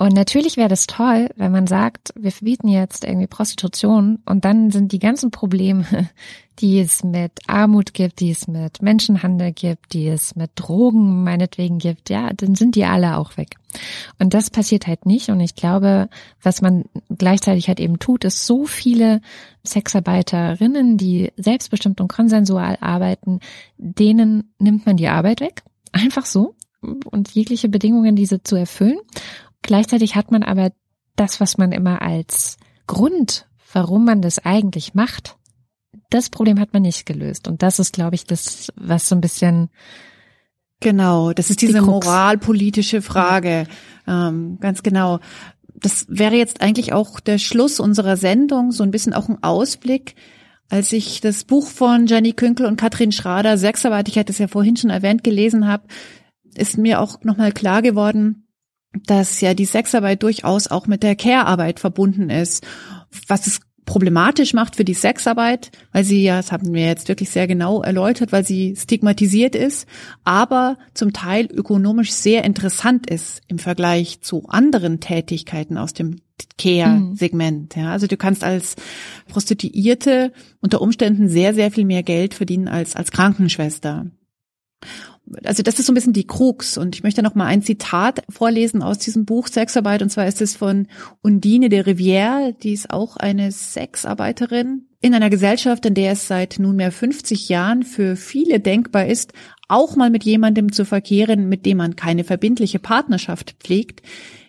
[0.00, 4.70] Und natürlich wäre das toll, wenn man sagt, wir verbieten jetzt irgendwie Prostitution und dann
[4.70, 5.84] sind die ganzen Probleme,
[6.58, 11.78] die es mit Armut gibt, die es mit Menschenhandel gibt, die es mit Drogen meinetwegen
[11.78, 13.56] gibt, ja, dann sind die alle auch weg.
[14.18, 15.28] Und das passiert halt nicht.
[15.28, 16.08] Und ich glaube,
[16.40, 19.20] was man gleichzeitig halt eben tut, ist so viele
[19.66, 23.40] Sexarbeiterinnen, die selbstbestimmt und konsensual arbeiten,
[23.76, 25.62] denen nimmt man die Arbeit weg.
[25.92, 26.54] Einfach so.
[26.80, 28.96] Und jegliche Bedingungen, diese zu erfüllen.
[29.62, 30.72] Gleichzeitig hat man aber
[31.16, 32.56] das, was man immer als
[32.86, 35.36] Grund, warum man das eigentlich macht,
[36.08, 37.46] das Problem hat man nicht gelöst.
[37.48, 39.70] Und das ist, glaube ich, das, was so ein bisschen
[40.80, 43.66] Genau, das ist diese die moralpolitische Frage.
[44.08, 45.20] Ähm, ganz genau.
[45.74, 50.14] Das wäre jetzt eigentlich auch der Schluss unserer Sendung, so ein bisschen auch ein Ausblick.
[50.70, 54.48] Als ich das Buch von Jenny Künkel und Katrin Schrader, Sexarbeit, ich hatte es ja
[54.48, 55.84] vorhin schon erwähnt, gelesen habe,
[56.54, 58.46] ist mir auch nochmal klar geworden,
[58.92, 62.66] dass ja die Sexarbeit durchaus auch mit der Care-Arbeit verbunden ist,
[63.28, 63.60] was es
[63.90, 67.82] problematisch macht für die Sexarbeit, weil sie ja, das haben wir jetzt wirklich sehr genau
[67.82, 69.88] erläutert, weil sie stigmatisiert ist,
[70.22, 76.20] aber zum Teil ökonomisch sehr interessant ist im Vergleich zu anderen Tätigkeiten aus dem
[76.56, 77.74] Care-Segment.
[77.74, 78.76] Ja, also du kannst als
[79.28, 84.06] Prostituierte unter Umständen sehr, sehr viel mehr Geld verdienen als als Krankenschwester
[85.44, 86.78] also das ist so ein bisschen die Krux.
[86.78, 90.02] Und ich möchte noch mal ein Zitat vorlesen aus diesem Buch Sexarbeit.
[90.02, 90.86] Und zwar ist es von
[91.22, 94.86] Undine de Rivière, die ist auch eine Sexarbeiterin.
[95.00, 99.32] In einer Gesellschaft, in der es seit nunmehr 50 Jahren für viele denkbar ist,
[99.68, 104.02] auch mal mit jemandem zu verkehren, mit dem man keine verbindliche Partnerschaft pflegt,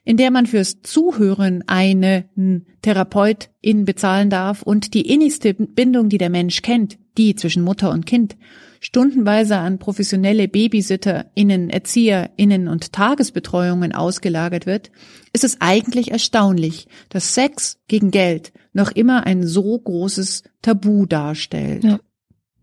[0.04, 6.32] in der man fürs Zuhören einen Therapeutin bezahlen darf und die innigste Bindung, die der
[6.32, 8.36] Mensch kennt, die zwischen Mutter und Kind,
[8.82, 14.92] stundenweise an professionelle BabysitterInnen, ErzieherInnen und Tagesbetreuungen ausgelagert wird,
[15.34, 21.84] ist es eigentlich erstaunlich, dass Sex gegen Geld noch immer ein so großes Tabu darstellt.
[21.84, 22.00] Ja.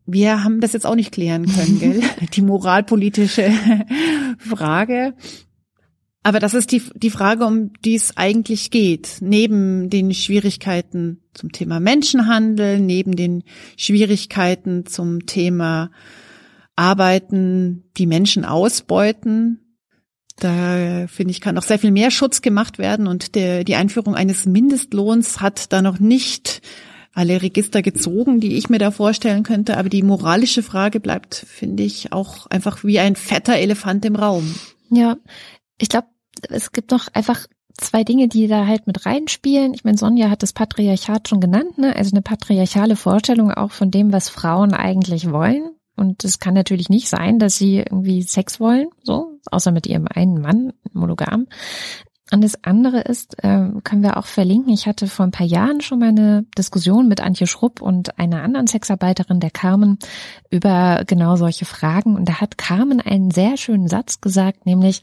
[0.06, 2.00] Wir haben das jetzt auch nicht klären können, gell?
[2.34, 3.52] Die moralpolitische
[4.38, 5.14] Frage.
[6.29, 9.16] Aber das ist die, die Frage, um die es eigentlich geht.
[9.22, 13.45] Neben den Schwierigkeiten zum Thema Menschenhandel, neben den
[13.79, 15.91] Schwierigkeiten zum Thema
[16.76, 19.74] Arbeiten, die Menschen ausbeuten.
[20.39, 24.14] Da finde ich, kann noch sehr viel mehr Schutz gemacht werden und der, die Einführung
[24.14, 26.61] eines Mindestlohns hat da noch nicht
[27.14, 29.79] alle Register gezogen, die ich mir da vorstellen könnte.
[29.79, 34.55] Aber die moralische Frage bleibt, finde ich, auch einfach wie ein fetter Elefant im Raum.
[34.91, 35.16] Ja,
[35.81, 36.09] ich glaube,
[36.49, 39.72] es gibt noch einfach zwei Dinge, die da halt mit reinspielen.
[39.74, 41.95] Ich meine, Sonja hat das Patriarchat schon genannt, ne?
[41.95, 45.70] Also eine patriarchale Vorstellung auch von dem, was Frauen eigentlich wollen.
[45.97, 50.07] Und es kann natürlich nicht sein, dass sie irgendwie Sex wollen, so, außer mit ihrem
[50.07, 51.47] einen Mann, monogam.
[52.30, 55.80] Und das andere ist, äh, können wir auch verlinken, ich hatte vor ein paar Jahren
[55.80, 59.99] schon mal eine Diskussion mit Antje Schrupp und einer anderen Sexarbeiterin, der Carmen,
[60.51, 62.16] über genau solche Fragen.
[62.16, 65.03] Und da hat Carmen einen sehr schönen Satz gesagt, nämlich,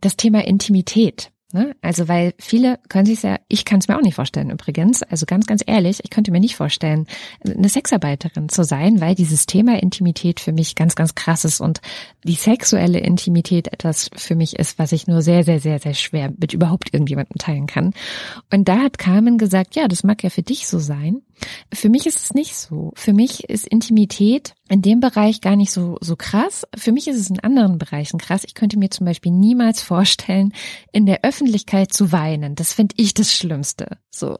[0.00, 1.30] das Thema Intimität.
[1.52, 1.76] Ne?
[1.80, 5.26] Also weil viele können sich ja, ich kann es mir auch nicht vorstellen übrigens, also
[5.26, 7.06] ganz, ganz ehrlich, ich könnte mir nicht vorstellen,
[7.44, 11.80] eine Sexarbeiterin zu sein, weil dieses Thema Intimität für mich ganz, ganz krass ist und
[12.24, 16.32] die sexuelle Intimität etwas für mich ist, was ich nur sehr, sehr, sehr, sehr schwer
[16.36, 17.92] mit überhaupt irgendjemandem teilen kann.
[18.52, 21.22] Und da hat Carmen gesagt, ja, das mag ja für dich so sein,
[21.72, 22.92] Für mich ist es nicht so.
[22.94, 26.66] Für mich ist Intimität in dem Bereich gar nicht so, so krass.
[26.76, 28.42] Für mich ist es in anderen Bereichen krass.
[28.44, 30.52] Ich könnte mir zum Beispiel niemals vorstellen,
[30.92, 32.54] in der Öffentlichkeit zu weinen.
[32.54, 33.98] Das finde ich das Schlimmste.
[34.10, 34.38] So.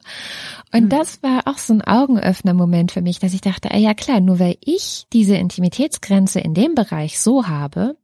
[0.72, 0.88] Und mhm.
[0.88, 4.38] das war auch so ein Augenöffner-Moment für mich, dass ich dachte, ah ja klar, nur
[4.38, 7.96] weil ich diese Intimitätsgrenze in dem Bereich so habe,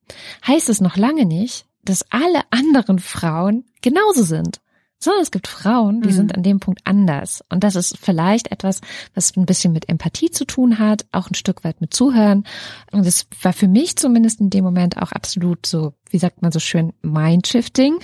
[0.47, 4.62] heißt es noch lange nicht, dass alle anderen Frauen genauso sind
[5.03, 6.13] sondern es gibt Frauen, die mhm.
[6.13, 7.45] sind an dem Punkt anders.
[7.49, 8.81] Und das ist vielleicht etwas,
[9.15, 12.45] was ein bisschen mit Empathie zu tun hat, auch ein Stück weit mit Zuhören.
[12.93, 16.53] Und das war für mich zumindest in dem Moment auch absolut so, wie sagt man
[16.53, 17.99] so schön, Mindshifting,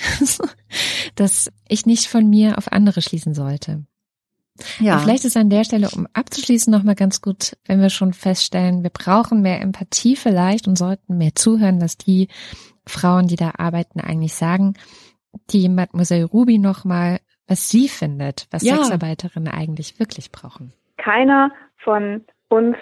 [1.14, 3.84] dass ich nicht von mir auf andere schließen sollte.
[4.80, 4.99] Ja.
[4.99, 8.90] Vielleicht ist an der Stelle, um abzuschließen, nochmal ganz gut, wenn wir schon feststellen, wir
[8.90, 12.26] brauchen mehr Empathie vielleicht und sollten mehr zuhören, was die
[12.86, 14.74] Frauen, die da arbeiten, eigentlich sagen
[15.51, 18.76] die Mademoiselle Ruby nochmal, was sie findet, was ja.
[18.76, 20.72] Sexarbeiterinnen eigentlich wirklich brauchen.
[20.97, 22.76] Keiner von uns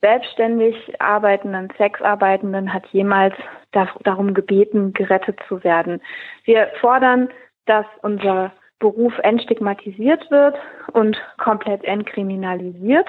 [0.00, 3.34] selbstständig arbeitenden Sexarbeitenden hat jemals
[3.72, 6.00] darum gebeten, gerettet zu werden.
[6.44, 7.28] Wir fordern,
[7.66, 10.56] dass unser Beruf entstigmatisiert wird
[10.92, 13.08] und komplett entkriminalisiert,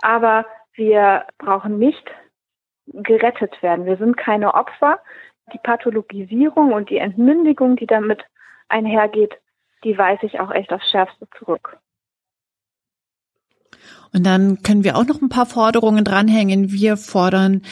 [0.00, 2.10] aber wir brauchen nicht
[2.86, 3.84] gerettet werden.
[3.84, 4.98] Wir sind keine Opfer
[5.52, 8.20] die Pathologisierung und die Entmündigung, die damit
[8.68, 9.32] einhergeht,
[9.84, 11.78] die weise ich auch echt aufs Schärfste zurück.
[14.12, 16.70] Und dann können wir auch noch ein paar Forderungen dranhängen.
[16.70, 17.62] Wir fordern,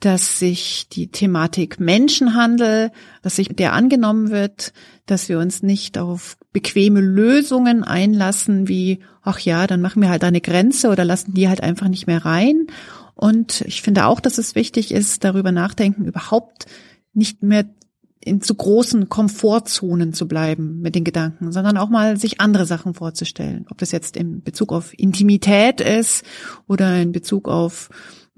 [0.00, 2.90] dass sich die Thematik Menschenhandel,
[3.22, 4.72] dass sich der angenommen wird,
[5.06, 10.24] dass wir uns nicht auf bequeme Lösungen einlassen, wie, ach ja, dann machen wir halt
[10.24, 12.66] eine Grenze oder lassen die halt einfach nicht mehr rein.
[13.14, 16.66] Und ich finde auch, dass es wichtig ist, darüber nachdenken, überhaupt
[17.14, 17.64] nicht mehr
[18.20, 22.94] in zu großen Komfortzonen zu bleiben mit den Gedanken, sondern auch mal sich andere Sachen
[22.94, 23.66] vorzustellen.
[23.70, 26.24] Ob das jetzt in Bezug auf Intimität ist
[26.66, 27.90] oder in Bezug auf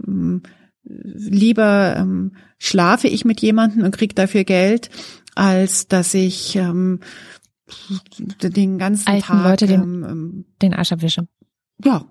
[0.05, 0.43] ähm,
[0.83, 4.91] lieber ähm, schlafe ich mit jemandem und krieg dafür Geld,
[5.35, 7.01] als dass ich ähm,
[8.43, 11.29] den ganzen Alten Tag Leute den, ähm, ähm den Arsch abwische.
[11.85, 12.07] Ja,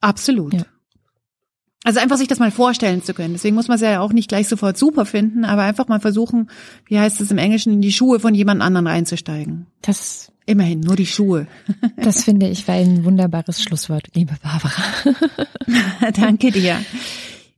[0.00, 0.54] absolut.
[0.54, 0.66] Ja.
[1.84, 3.34] Also einfach sich das mal vorstellen zu können.
[3.34, 6.50] Deswegen muss man es ja auch nicht gleich sofort super finden, aber einfach mal versuchen,
[6.86, 9.66] wie heißt es im Englischen, in die Schuhe von jemand anderen reinzusteigen.
[9.82, 11.48] Das Immerhin, nur die Schuhe.
[11.96, 14.82] Das finde ich war ein wunderbares Schlusswort, liebe Barbara.
[16.14, 16.78] Danke dir.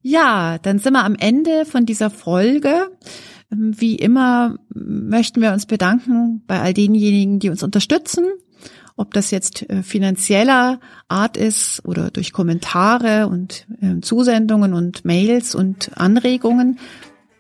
[0.00, 2.88] Ja, dann sind wir am Ende von dieser Folge.
[3.50, 8.24] Wie immer möchten wir uns bedanken bei all denjenigen, die uns unterstützen
[8.98, 15.54] ob das jetzt äh, finanzieller Art ist oder durch Kommentare und äh, Zusendungen und Mails
[15.54, 16.78] und Anregungen.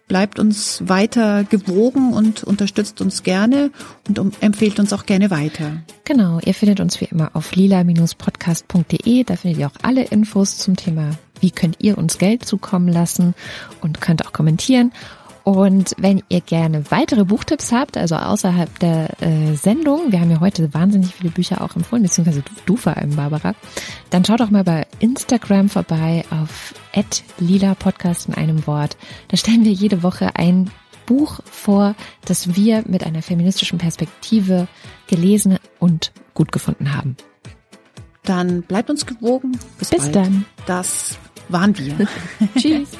[0.06, 3.70] Bleibt uns weiter gewogen und unterstützt uns gerne
[4.08, 5.82] und um, empfehlt uns auch gerne weiter.
[6.04, 9.24] Genau, ihr findet uns wie immer auf lila-podcast.de.
[9.24, 13.34] Da findet ihr auch alle Infos zum Thema, wie könnt ihr uns Geld zukommen lassen
[13.82, 14.92] und könnt auch kommentieren.
[15.48, 20.40] Und wenn ihr gerne weitere Buchtipps habt, also außerhalb der äh, Sendung, wir haben ja
[20.40, 23.54] heute wahnsinnig viele Bücher auch empfohlen, beziehungsweise du, du vor allem, Barbara,
[24.10, 26.74] dann schaut doch mal bei Instagram vorbei auf
[27.38, 28.98] lila Podcast in einem Wort.
[29.28, 30.70] Da stellen wir jede Woche ein
[31.06, 31.94] Buch vor,
[32.26, 34.68] das wir mit einer feministischen Perspektive
[35.06, 37.16] gelesen und gut gefunden haben.
[38.22, 39.58] Dann bleibt uns gewogen.
[39.78, 40.44] Bis, Bis dann.
[40.66, 41.16] Das
[41.48, 42.06] waren wir.
[42.58, 42.90] Tschüss.